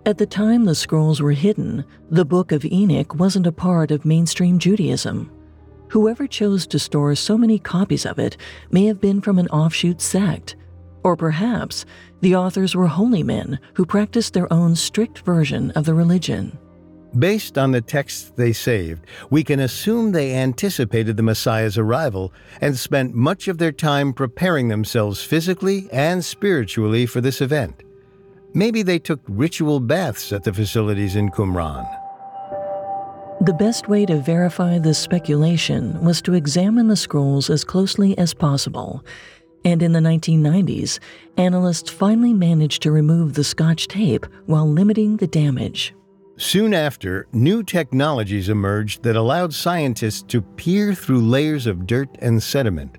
At 0.06 0.18
the 0.18 0.26
time 0.26 0.64
the 0.64 0.74
scrolls 0.74 1.22
were 1.22 1.32
hidden, 1.32 1.84
the 2.10 2.24
Book 2.24 2.50
of 2.50 2.64
Enoch 2.64 3.14
wasn't 3.14 3.46
a 3.46 3.52
part 3.52 3.92
of 3.92 4.04
mainstream 4.04 4.58
Judaism. 4.58 5.30
Whoever 5.94 6.26
chose 6.26 6.66
to 6.66 6.80
store 6.80 7.14
so 7.14 7.38
many 7.38 7.56
copies 7.56 8.04
of 8.04 8.18
it 8.18 8.36
may 8.72 8.86
have 8.86 9.00
been 9.00 9.20
from 9.20 9.38
an 9.38 9.46
offshoot 9.46 10.00
sect. 10.00 10.56
Or 11.04 11.14
perhaps 11.14 11.86
the 12.20 12.34
authors 12.34 12.74
were 12.74 12.88
holy 12.88 13.22
men 13.22 13.60
who 13.74 13.86
practiced 13.86 14.34
their 14.34 14.52
own 14.52 14.74
strict 14.74 15.20
version 15.20 15.70
of 15.76 15.84
the 15.84 15.94
religion. 15.94 16.58
Based 17.16 17.56
on 17.58 17.70
the 17.70 17.80
texts 17.80 18.32
they 18.34 18.52
saved, 18.52 19.06
we 19.30 19.44
can 19.44 19.60
assume 19.60 20.10
they 20.10 20.34
anticipated 20.34 21.16
the 21.16 21.22
Messiah's 21.22 21.78
arrival 21.78 22.32
and 22.60 22.76
spent 22.76 23.14
much 23.14 23.46
of 23.46 23.58
their 23.58 23.70
time 23.70 24.12
preparing 24.12 24.66
themselves 24.66 25.22
physically 25.22 25.88
and 25.92 26.24
spiritually 26.24 27.06
for 27.06 27.20
this 27.20 27.40
event. 27.40 27.84
Maybe 28.52 28.82
they 28.82 28.98
took 28.98 29.20
ritual 29.28 29.78
baths 29.78 30.32
at 30.32 30.42
the 30.42 30.52
facilities 30.52 31.14
in 31.14 31.30
Qumran. 31.30 31.86
The 33.44 33.52
best 33.52 33.88
way 33.90 34.06
to 34.06 34.16
verify 34.16 34.78
this 34.78 34.98
speculation 34.98 36.02
was 36.02 36.22
to 36.22 36.32
examine 36.32 36.88
the 36.88 36.96
scrolls 36.96 37.50
as 37.50 37.62
closely 37.62 38.16
as 38.16 38.32
possible. 38.32 39.04
And 39.66 39.82
in 39.82 39.92
the 39.92 40.00
1990s, 40.00 40.98
analysts 41.36 41.90
finally 41.90 42.32
managed 42.32 42.80
to 42.84 42.90
remove 42.90 43.34
the 43.34 43.44
scotch 43.44 43.86
tape 43.86 44.24
while 44.46 44.66
limiting 44.66 45.18
the 45.18 45.26
damage. 45.26 45.94
Soon 46.38 46.72
after, 46.72 47.26
new 47.34 47.62
technologies 47.62 48.48
emerged 48.48 49.02
that 49.02 49.14
allowed 49.14 49.52
scientists 49.52 50.22
to 50.28 50.40
peer 50.40 50.94
through 50.94 51.20
layers 51.20 51.66
of 51.66 51.86
dirt 51.86 52.08
and 52.20 52.42
sediment. 52.42 52.96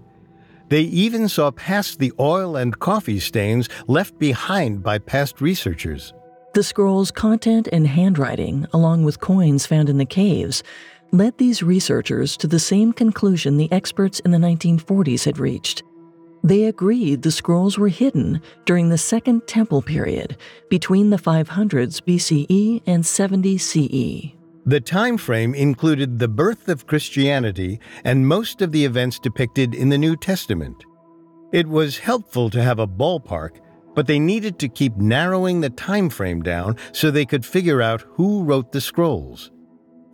They 0.69 0.81
even 0.81 1.27
saw 1.27 1.49
past 1.49 1.97
the 1.97 2.13
oil 2.19 2.55
and 2.55 2.77
coffee 2.77 3.19
stains 3.19 3.67
left 3.87 4.19
behind 4.19 4.83
by 4.83 4.99
past 4.99 5.41
researchers. 5.41 6.13
The 6.55 6.63
scroll's 6.63 7.11
content 7.11 7.67
and 7.73 7.85
handwriting, 7.85 8.65
along 8.71 9.03
with 9.03 9.19
coins 9.19 9.65
found 9.65 9.89
in 9.89 9.97
the 9.97 10.05
caves, 10.05 10.63
led 11.11 11.37
these 11.37 11.61
researchers 11.61 12.37
to 12.37 12.47
the 12.47 12.59
same 12.59 12.93
conclusion 12.93 13.57
the 13.57 13.69
experts 13.73 14.21
in 14.21 14.31
the 14.31 14.37
1940s 14.37 15.25
had 15.25 15.37
reached. 15.37 15.83
They 16.45 16.63
agreed 16.63 17.23
the 17.23 17.31
scrolls 17.31 17.77
were 17.77 17.89
hidden 17.89 18.41
during 18.63 18.87
the 18.87 18.97
Second 18.97 19.45
Temple 19.47 19.81
period, 19.81 20.37
between 20.69 21.09
the 21.09 21.17
500s 21.17 21.99
BCE 21.99 22.83
and 22.87 23.05
70 23.05 23.57
CE. 23.57 24.33
The 24.65 24.79
time 24.79 25.17
frame 25.17 25.53
included 25.53 26.19
the 26.19 26.29
birth 26.29 26.69
of 26.69 26.87
Christianity 26.87 27.81
and 28.05 28.29
most 28.29 28.61
of 28.61 28.71
the 28.71 28.85
events 28.85 29.19
depicted 29.19 29.75
in 29.75 29.89
the 29.89 29.97
New 29.97 30.15
Testament. 30.15 30.85
It 31.51 31.67
was 31.67 31.97
helpful 31.97 32.49
to 32.51 32.63
have 32.63 32.79
a 32.79 32.87
ballpark 32.87 33.59
but 33.95 34.07
they 34.07 34.19
needed 34.19 34.59
to 34.59 34.69
keep 34.69 34.95
narrowing 34.97 35.61
the 35.61 35.69
time 35.69 36.09
frame 36.09 36.41
down 36.41 36.75
so 36.91 37.09
they 37.09 37.25
could 37.25 37.45
figure 37.45 37.81
out 37.81 38.01
who 38.09 38.43
wrote 38.43 38.71
the 38.71 38.81
scrolls. 38.81 39.51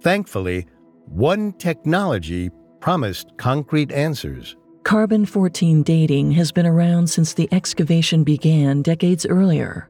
Thankfully, 0.02 0.68
one 1.06 1.52
technology 1.54 2.50
promised 2.80 3.32
concrete 3.38 3.92
answers. 3.92 4.56
Carbon 4.84 5.26
14 5.26 5.84
dating 5.84 6.32
has 6.32 6.52
been 6.52 6.66
around 6.66 7.08
since 7.08 7.34
the 7.34 7.50
excavation 7.52 8.24
began 8.24 8.82
decades 8.82 9.26
earlier. 9.26 9.90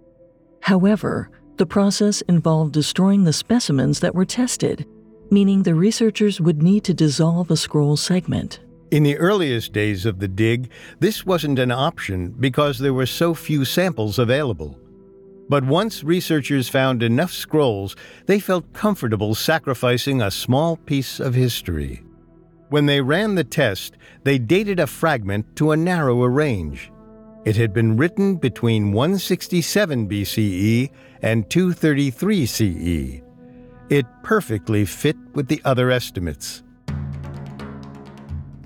However, 0.61 1.29
the 1.57 1.65
process 1.65 2.21
involved 2.21 2.73
destroying 2.73 3.23
the 3.23 3.33
specimens 3.33 3.99
that 3.99 4.15
were 4.15 4.25
tested, 4.25 4.85
meaning 5.29 5.63
the 5.63 5.75
researchers 5.75 6.41
would 6.41 6.61
need 6.61 6.83
to 6.83 6.93
dissolve 6.93 7.51
a 7.51 7.57
scroll 7.57 7.95
segment. 7.95 8.59
In 8.91 9.03
the 9.03 9.17
earliest 9.17 9.71
days 9.71 10.05
of 10.05 10.19
the 10.19 10.27
dig, 10.27 10.69
this 10.99 11.25
wasn't 11.25 11.59
an 11.59 11.71
option 11.71 12.31
because 12.31 12.77
there 12.77 12.93
were 12.93 13.05
so 13.05 13.33
few 13.33 13.63
samples 13.63 14.19
available. 14.19 14.77
But 15.47 15.63
once 15.63 16.03
researchers 16.03 16.67
found 16.67 17.01
enough 17.01 17.31
scrolls, 17.31 17.95
they 18.25 18.37
felt 18.37 18.73
comfortable 18.73 19.33
sacrificing 19.33 20.21
a 20.21 20.29
small 20.29 20.75
piece 20.75 21.21
of 21.21 21.33
history. 21.33 22.03
When 22.67 22.85
they 22.85 22.99
ran 22.99 23.35
the 23.35 23.45
test, 23.45 23.95
they 24.25 24.37
dated 24.37 24.81
a 24.81 24.87
fragment 24.87 25.55
to 25.55 25.71
a 25.71 25.77
narrower 25.77 26.27
range. 26.27 26.91
It 27.45 27.55
had 27.55 27.73
been 27.73 27.95
written 27.95 28.35
between 28.35 28.91
167 28.91 30.09
BCE 30.09 30.91
and 31.21 31.49
233 31.49 32.45
CE. 32.45 33.21
It 33.89 34.05
perfectly 34.21 34.83
fit 34.83 35.15
with 35.33 35.47
the 35.47 35.61
other 35.63 35.91
estimates. 35.91 36.63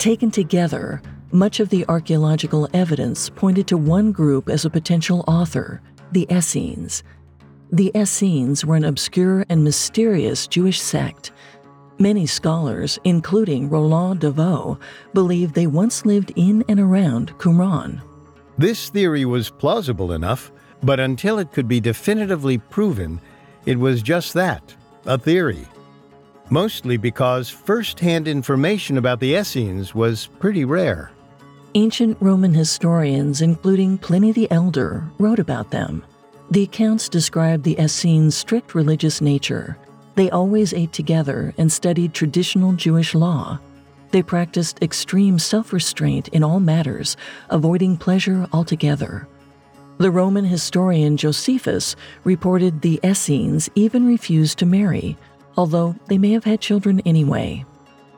Taken 0.06 0.30
together, 0.30 1.02
much 1.32 1.60
of 1.60 1.70
the 1.70 1.84
archaeological 1.90 2.70
evidence 2.76 3.28
pointed 3.28 3.66
to 3.66 3.76
one 3.76 4.12
group 4.12 4.50
as 4.50 4.64
a 4.64 4.70
potential 4.70 5.26
author 5.28 5.82
the 6.12 6.28
Essenes. 6.32 7.02
The 7.72 7.92
Essenes 7.98 8.64
were 8.64 8.76
an 8.76 8.86
obscure 8.86 9.48
and 9.50 9.64
mysterious 9.64 10.46
Jewish 10.46 10.80
sect. 10.80 11.32
Many 11.98 12.28
scholars, 12.28 13.00
including 13.04 13.68
Roland 13.68 14.20
de 14.20 14.30
Vaux, 14.30 14.80
believe 15.16 15.54
they 15.54 15.66
once 15.66 16.06
lived 16.06 16.32
in 16.36 16.64
and 16.70 16.80
around 16.80 17.36
Qumran. 17.40 18.00
This 18.60 18.90
theory 18.90 19.26
was 19.26 19.50
plausible 19.50 20.12
enough, 20.12 20.52
but 20.84 21.00
until 21.00 21.40
it 21.40 21.52
could 21.52 21.68
be 21.68 21.80
definitively 21.80 22.60
proven, 22.60 23.20
it 23.66 23.80
was 23.80 24.04
just 24.04 24.36
that 24.36 24.76
a 25.08 25.18
theory 25.18 25.66
mostly 26.50 26.98
because 26.98 27.50
first 27.50 28.00
hand 28.00 28.28
information 28.28 28.98
about 28.98 29.20
the 29.20 29.36
Essenes 29.36 29.96
was 29.96 30.28
pretty 30.40 30.66
rare. 30.66 31.12
Ancient 31.74 32.18
Roman 32.22 32.54
historians, 32.54 33.42
including 33.42 33.98
Pliny 33.98 34.32
the 34.32 34.50
Elder, 34.52 35.04
wrote 35.20 35.40
about 35.40 35.72
them. 35.72 36.04
The 36.52 36.64
accounts 36.64 37.10
describe 37.10 37.64
the 37.64 37.78
Essenes' 37.80 38.36
strict 38.36 38.76
religious 38.76 39.20
nature. 39.20 39.78
They 40.16 40.30
always 40.30 40.74
ate 40.74 40.94
together 40.94 41.54
and 41.58 41.72
studied 41.72 42.14
traditional 42.14 42.74
Jewish 42.74 43.14
law. 43.14 43.60
They 44.12 44.24
practiced 44.24 44.82
extreme 44.82 45.40
self 45.40 45.74
restraint 45.74 46.30
in 46.30 46.44
all 46.44 46.62
matters, 46.62 47.18
avoiding 47.50 47.98
pleasure 47.98 48.48
altogether. 48.54 49.28
The 49.98 50.12
Roman 50.12 50.46
historian 50.46 51.18
Josephus 51.18 51.96
reported 52.24 52.82
the 52.82 53.00
Essenes 53.04 53.70
even 53.76 54.06
refused 54.06 54.60
to 54.60 54.66
marry, 54.66 55.18
although 55.58 55.96
they 56.08 56.18
may 56.18 56.32
have 56.32 56.44
had 56.44 56.62
children 56.62 57.02
anyway. 57.06 57.66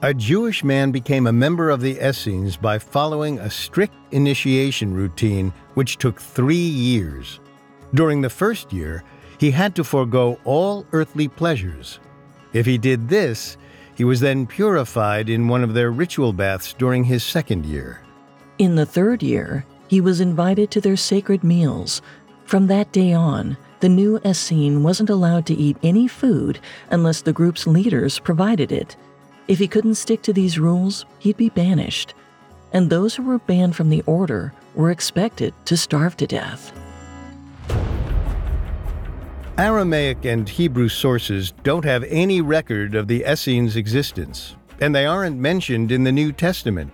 A 0.03 0.13
Jewish 0.13 0.63
man 0.63 0.91
became 0.91 1.25
a 1.25 1.33
member 1.33 1.71
of 1.71 1.81
the 1.81 1.97
Essenes 1.97 2.55
by 2.55 2.77
following 2.77 3.39
a 3.39 3.49
strict 3.49 3.95
initiation 4.11 4.93
routine 4.93 5.51
which 5.73 5.97
took 5.97 6.21
three 6.21 6.55
years. 6.55 7.39
During 7.93 8.21
the 8.21 8.29
first 8.29 8.71
year, 8.71 9.03
he 9.39 9.49
had 9.51 9.75
to 9.75 9.83
forego 9.83 10.39
all 10.43 10.85
earthly 10.91 11.27
pleasures. 11.27 11.99
If 12.53 12.65
he 12.65 12.77
did 12.77 13.09
this, 13.09 13.57
he 13.95 14.03
was 14.03 14.19
then 14.19 14.45
purified 14.45 15.29
in 15.29 15.47
one 15.47 15.63
of 15.63 15.73
their 15.73 15.91
ritual 15.91 16.31
baths 16.31 16.73
during 16.73 17.03
his 17.03 17.23
second 17.23 17.65
year. 17.65 18.01
In 18.59 18.75
the 18.75 18.85
third 18.85 19.23
year, 19.23 19.65
he 19.87 20.01
was 20.01 20.21
invited 20.21 20.69
to 20.71 20.81
their 20.81 20.97
sacred 20.97 21.43
meals. 21.43 22.01
From 22.45 22.67
that 22.67 22.91
day 22.91 23.13
on, 23.13 23.57
the 23.79 23.89
new 23.89 24.19
Essene 24.25 24.83
wasn't 24.83 25.09
allowed 25.09 25.45
to 25.47 25.53
eat 25.53 25.77
any 25.83 26.07
food 26.07 26.59
unless 26.89 27.21
the 27.21 27.33
group's 27.33 27.67
leaders 27.67 28.19
provided 28.19 28.71
it. 28.71 28.95
If 29.47 29.59
he 29.59 29.67
couldn't 29.67 29.95
stick 29.95 30.21
to 30.23 30.33
these 30.33 30.59
rules, 30.59 31.05
he'd 31.19 31.37
be 31.37 31.49
banished. 31.49 32.13
And 32.73 32.89
those 32.89 33.15
who 33.15 33.23
were 33.23 33.39
banned 33.39 33.75
from 33.75 33.89
the 33.89 34.03
order 34.05 34.53
were 34.75 34.91
expected 34.91 35.53
to 35.65 35.77
starve 35.77 36.17
to 36.17 36.27
death. 36.27 36.73
Aramaic 39.57 40.25
and 40.25 40.47
Hebrew 40.47 40.87
sources 40.87 41.51
don't 41.63 41.85
have 41.85 42.03
any 42.03 42.41
record 42.41 42.93
of 42.93 43.07
the 43.07 43.23
Essenes' 43.27 43.75
existence, 43.75 44.55
and 44.79 44.93
they 44.93 45.05
aren't 45.05 45.39
mentioned 45.39 45.91
in 45.91 46.03
the 46.03 46.11
New 46.11 46.31
Testament. 46.31 46.93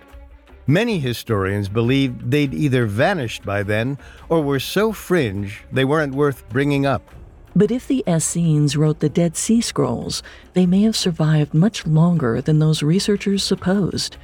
Many 0.66 0.98
historians 0.98 1.68
believe 1.68 2.30
they'd 2.30 2.54
either 2.54 2.86
vanished 2.86 3.44
by 3.44 3.62
then 3.62 3.98
or 4.28 4.42
were 4.42 4.60
so 4.60 4.92
fringe 4.92 5.62
they 5.70 5.84
weren't 5.84 6.14
worth 6.14 6.48
bringing 6.48 6.86
up. 6.86 7.02
But 7.56 7.70
if 7.70 7.86
the 7.86 8.02
Essenes 8.08 8.76
wrote 8.76 9.00
the 9.00 9.08
Dead 9.08 9.36
Sea 9.36 9.60
Scrolls, 9.60 10.22
they 10.54 10.66
may 10.66 10.82
have 10.82 10.96
survived 10.96 11.54
much 11.54 11.86
longer 11.86 12.40
than 12.40 12.58
those 12.58 12.82
researchers 12.82 13.44
supposed. 13.44 14.16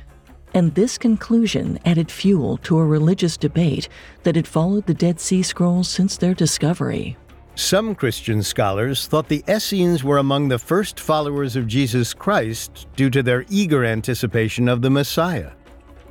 And 0.52 0.74
this 0.74 0.98
conclusion 0.98 1.78
added 1.84 2.10
fuel 2.10 2.56
to 2.58 2.78
a 2.78 2.84
religious 2.84 3.36
debate 3.36 3.88
that 4.24 4.34
had 4.34 4.48
followed 4.48 4.86
the 4.86 4.94
Dead 4.94 5.20
Sea 5.20 5.42
Scrolls 5.42 5.88
since 5.88 6.16
their 6.16 6.34
discovery. 6.34 7.16
Some 7.54 7.94
Christian 7.94 8.42
scholars 8.42 9.06
thought 9.06 9.28
the 9.28 9.44
Essenes 9.48 10.02
were 10.02 10.18
among 10.18 10.48
the 10.48 10.58
first 10.58 10.98
followers 10.98 11.54
of 11.54 11.66
Jesus 11.66 12.14
Christ 12.14 12.88
due 12.96 13.10
to 13.10 13.22
their 13.22 13.44
eager 13.48 13.84
anticipation 13.84 14.68
of 14.68 14.82
the 14.82 14.90
Messiah. 14.90 15.50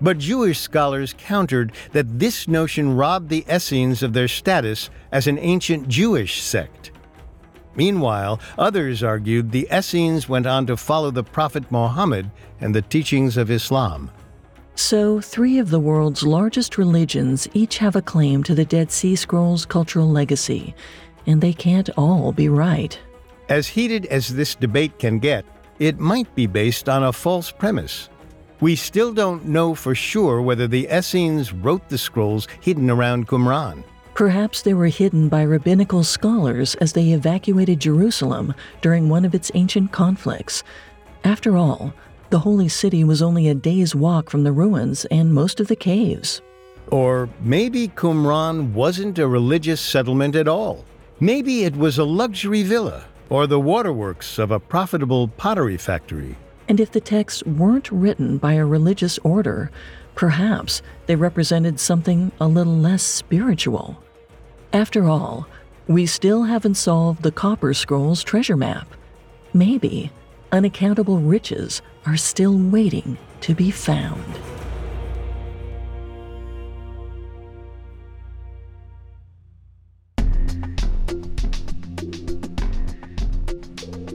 But 0.01 0.17
Jewish 0.17 0.59
scholars 0.59 1.13
countered 1.17 1.73
that 1.91 2.19
this 2.19 2.47
notion 2.47 2.95
robbed 2.95 3.29
the 3.29 3.45
Essenes 3.51 4.01
of 4.01 4.13
their 4.13 4.27
status 4.27 4.89
as 5.12 5.27
an 5.27 5.38
ancient 5.39 5.88
Jewish 5.88 6.41
sect. 6.41 6.91
Meanwhile, 7.75 8.39
others 8.57 9.03
argued 9.03 9.51
the 9.51 9.67
Essenes 9.71 10.27
went 10.27 10.47
on 10.47 10.65
to 10.67 10.77
follow 10.77 11.12
the 11.12 11.23
Prophet 11.23 11.69
Muhammad 11.71 12.29
and 12.59 12.73
the 12.73 12.81
teachings 12.81 13.38
of 13.38 13.51
Islam. 13.51 14.12
So, 14.75 15.19
three 15.19 15.59
of 15.59 15.69
the 15.69 15.79
world's 15.79 16.23
largest 16.23 16.77
religions 16.77 17.47
each 17.53 17.77
have 17.79 17.97
a 17.97 18.01
claim 18.01 18.43
to 18.43 18.55
the 18.55 18.63
Dead 18.63 18.91
Sea 18.91 19.15
Scrolls' 19.15 19.65
cultural 19.65 20.09
legacy, 20.09 20.73
and 21.27 21.41
they 21.41 21.51
can't 21.51 21.89
all 21.97 22.31
be 22.31 22.47
right. 22.47 22.97
As 23.49 23.67
heated 23.67 24.05
as 24.05 24.29
this 24.29 24.55
debate 24.55 24.97
can 24.97 25.19
get, 25.19 25.45
it 25.79 25.99
might 25.99 26.33
be 26.33 26.47
based 26.47 26.88
on 26.88 27.03
a 27.03 27.13
false 27.13 27.51
premise. 27.51 28.09
We 28.62 28.76
still 28.76 29.13
don't 29.13 29.45
know 29.45 29.74
for 29.74 29.95
sure 29.95 30.41
whether 30.41 30.67
the 30.67 30.88
Essenes 30.91 31.54
wrote 31.54 31.88
the 31.88 31.98
scrolls 31.98 32.48
hidden 32.60 32.89
around 32.89 33.28
Qumran. 33.28 33.84
Perhaps 34.15 34.63
they 34.63 34.74
were 34.74 34.88
hidden 34.88 35.30
by 35.30 35.43
rabbinical 35.43 36.04
scholars 36.04 36.76
as 36.76 36.91
they 36.91 37.12
evacuated 37.12 37.80
Jerusalem 37.80 38.54
during 38.82 39.08
one 39.08 39.24
of 39.24 39.34
its 39.34 39.50
ancient 39.54 39.93
conflicts. 39.93 40.62
After 41.24 41.56
all, 41.56 41.93
the 42.30 42.39
holy 42.39 42.67
city 42.67 43.06
was 43.06 43.22
only 43.22 43.48
a 43.48 43.56
day's 43.56 43.95
walk 43.95 44.30
from 44.30 44.43
the 44.43 44.52
ruins 44.52 45.06
and 45.06 45.34
most 45.34 45.62
of 45.62 45.67
the 45.67 45.76
caves. 45.76 46.41
Or 46.91 47.30
maybe 47.39 47.88
Qumran 47.88 48.74
wasn't 48.74 49.19
a 49.19 49.28
religious 49.28 49.80
settlement 49.80 50.36
at 50.36 50.50
all. 50.50 50.84
Maybe 51.22 51.63
it 51.63 51.78
was 51.78 51.98
a 51.98 52.04
luxury 52.04 52.63
villa 52.63 53.06
or 53.30 53.48
the 53.48 53.60
waterworks 53.60 54.38
of 54.38 54.52
a 54.52 54.60
profitable 54.60 55.30
pottery 55.30 55.78
factory. 55.78 56.36
And 56.69 56.79
if 56.79 56.91
the 56.91 57.01
texts 57.01 57.43
weren't 57.45 57.91
written 57.91 58.38
by 58.38 58.53
a 58.53 58.65
religious 58.65 59.17
order, 59.23 59.71
perhaps 60.13 60.84
they 61.08 61.15
represented 61.15 61.79
something 61.79 62.32
a 62.39 62.47
little 62.47 62.77
less 62.77 63.01
spiritual. 63.01 64.01
After 64.71 65.05
all, 65.05 65.47
we 65.88 66.05
still 66.05 66.43
haven't 66.43 66.75
solved 66.75 67.23
the 67.23 67.32
Copper 67.32 67.73
Scrolls 67.73 68.23
treasure 68.23 68.55
map. 68.55 68.88
Maybe 69.51 70.12
unaccountable 70.51 71.17
riches 71.17 71.82
are 72.05 72.17
still 72.17 72.55
waiting 72.55 73.17
to 73.41 73.55
be 73.55 73.71
found. 73.71 74.48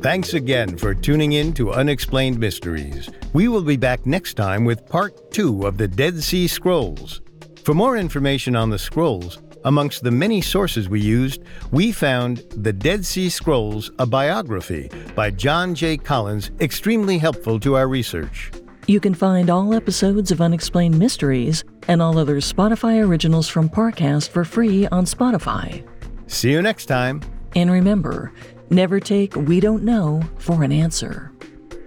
Thanks 0.04 0.34
again 0.34 0.76
for 0.76 0.94
tuning 0.94 1.32
in 1.32 1.54
to 1.54 1.72
Unexplained 1.72 2.38
Mysteries. 2.38 3.08
We 3.32 3.48
will 3.48 3.62
be 3.62 3.78
back 3.78 4.04
next 4.04 4.34
time 4.34 4.66
with 4.66 4.86
part 4.86 5.30
two 5.30 5.66
of 5.66 5.78
the 5.78 5.88
Dead 5.88 6.22
Sea 6.22 6.46
Scrolls. 6.46 7.22
For 7.62 7.72
more 7.72 7.96
information 7.96 8.54
on 8.54 8.68
the 8.68 8.78
scrolls, 8.78 9.38
amongst 9.64 10.02
the 10.02 10.10
many 10.10 10.42
sources 10.42 10.90
we 10.90 11.00
used, 11.00 11.42
we 11.70 11.90
found 11.90 12.44
The 12.50 12.70
Dead 12.70 13.06
Sea 13.06 13.30
Scrolls, 13.30 13.90
a 13.98 14.04
biography 14.04 14.90
by 15.14 15.30
John 15.30 15.74
J. 15.74 15.96
Collins, 15.96 16.50
extremely 16.60 17.16
helpful 17.16 17.58
to 17.60 17.74
our 17.76 17.88
research. 17.88 18.52
You 18.86 19.00
can 19.00 19.14
find 19.14 19.48
all 19.48 19.72
episodes 19.72 20.30
of 20.30 20.42
Unexplained 20.42 20.98
Mysteries 20.98 21.64
and 21.88 22.02
all 22.02 22.18
other 22.18 22.42
Spotify 22.42 23.02
originals 23.02 23.48
from 23.48 23.70
Parcast 23.70 24.28
for 24.28 24.44
free 24.44 24.86
on 24.88 25.06
Spotify. 25.06 25.82
See 26.26 26.52
you 26.52 26.60
next 26.60 26.86
time. 26.86 27.22
And 27.56 27.70
remember, 27.70 28.32
never 28.70 29.00
take 29.00 29.34
We 29.36 29.60
Don't 29.60 29.82
Know 29.82 30.22
for 30.38 30.62
an 30.62 30.72
answer. 30.72 31.32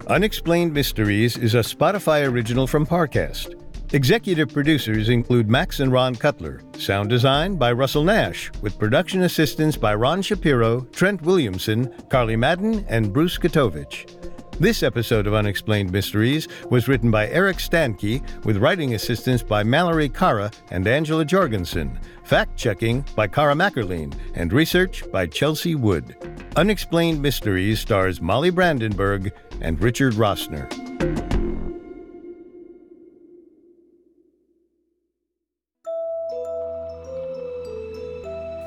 Unexplained 0.06 0.72
Mysteries 0.72 1.36
is 1.36 1.54
a 1.54 1.58
Spotify 1.58 2.26
original 2.26 2.66
from 2.66 2.86
Parcast. 2.86 3.54
Executive 3.94 4.48
producers 4.50 5.08
include 5.08 5.48
Max 5.48 5.80
and 5.80 5.90
Ron 5.90 6.14
Cutler. 6.14 6.60
Sound 6.78 7.08
design 7.08 7.56
by 7.56 7.72
Russell 7.72 8.04
Nash, 8.04 8.50
with 8.60 8.78
production 8.78 9.22
assistance 9.22 9.76
by 9.76 9.94
Ron 9.94 10.20
Shapiro, 10.20 10.82
Trent 10.92 11.22
Williamson, 11.22 11.92
Carly 12.10 12.36
Madden, 12.36 12.84
and 12.88 13.12
Bruce 13.12 13.38
Katovich. 13.38 14.06
This 14.60 14.82
episode 14.82 15.28
of 15.28 15.34
Unexplained 15.34 15.92
Mysteries 15.92 16.48
was 16.68 16.88
written 16.88 17.12
by 17.12 17.28
Eric 17.28 17.58
Stanke, 17.58 18.20
with 18.44 18.56
writing 18.56 18.94
assistance 18.94 19.40
by 19.40 19.62
Mallory 19.62 20.08
Cara 20.08 20.50
and 20.72 20.84
Angela 20.84 21.24
Jorgensen, 21.24 21.96
fact 22.24 22.56
checking 22.56 23.04
by 23.14 23.28
Cara 23.28 23.54
Mackerline, 23.54 24.12
and 24.34 24.52
research 24.52 25.04
by 25.12 25.26
Chelsea 25.26 25.76
Wood. 25.76 26.16
Unexplained 26.56 27.22
Mysteries 27.22 27.78
stars 27.78 28.20
Molly 28.20 28.50
Brandenburg 28.50 29.32
and 29.60 29.80
Richard 29.80 30.14
Rossner. 30.14 30.66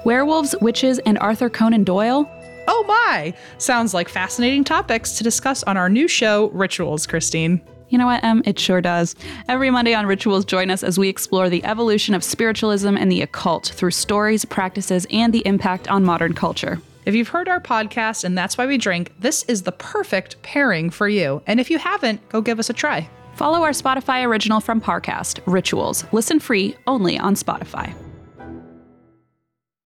Werewolves, 0.05 0.55
witches, 0.61 0.99
and 0.99 1.19
Arthur 1.19 1.49
Conan 1.49 1.83
Doyle? 1.83 2.40
Oh 2.67 2.83
my! 2.87 3.33
Sounds 3.57 3.93
like 3.93 4.09
fascinating 4.09 4.63
topics 4.63 5.17
to 5.17 5.23
discuss 5.23 5.63
on 5.63 5.77
our 5.77 5.89
new 5.89 6.07
show, 6.07 6.49
Rituals, 6.49 7.07
Christine. 7.07 7.61
You 7.89 7.97
know 7.97 8.05
what, 8.05 8.23
Em? 8.23 8.41
It 8.45 8.57
sure 8.57 8.79
does. 8.79 9.15
Every 9.49 9.69
Monday 9.69 9.93
on 9.93 10.05
Rituals, 10.05 10.45
join 10.45 10.71
us 10.71 10.81
as 10.81 10.97
we 10.97 11.09
explore 11.09 11.49
the 11.49 11.63
evolution 11.65 12.15
of 12.15 12.23
spiritualism 12.23 12.95
and 12.95 13.11
the 13.11 13.21
occult 13.21 13.67
through 13.75 13.91
stories, 13.91 14.45
practices, 14.45 15.05
and 15.11 15.33
the 15.33 15.45
impact 15.45 15.89
on 15.89 16.05
modern 16.05 16.33
culture. 16.33 16.79
If 17.05 17.15
you've 17.15 17.27
heard 17.27 17.49
our 17.49 17.59
podcast 17.59 18.23
and 18.23 18.37
that's 18.37 18.57
why 18.57 18.65
we 18.65 18.77
drink, 18.77 19.11
this 19.19 19.43
is 19.43 19.63
the 19.63 19.71
perfect 19.71 20.41
pairing 20.41 20.89
for 20.89 21.09
you. 21.09 21.41
And 21.47 21.59
if 21.59 21.69
you 21.69 21.79
haven't, 21.79 22.27
go 22.29 22.41
give 22.41 22.59
us 22.59 22.69
a 22.69 22.73
try. 22.73 23.09
Follow 23.35 23.63
our 23.63 23.71
Spotify 23.71 24.25
original 24.25 24.61
from 24.61 24.79
Parcast, 24.79 25.39
Rituals. 25.45 26.05
Listen 26.11 26.39
free 26.39 26.77
only 26.87 27.17
on 27.17 27.35
Spotify. 27.35 27.93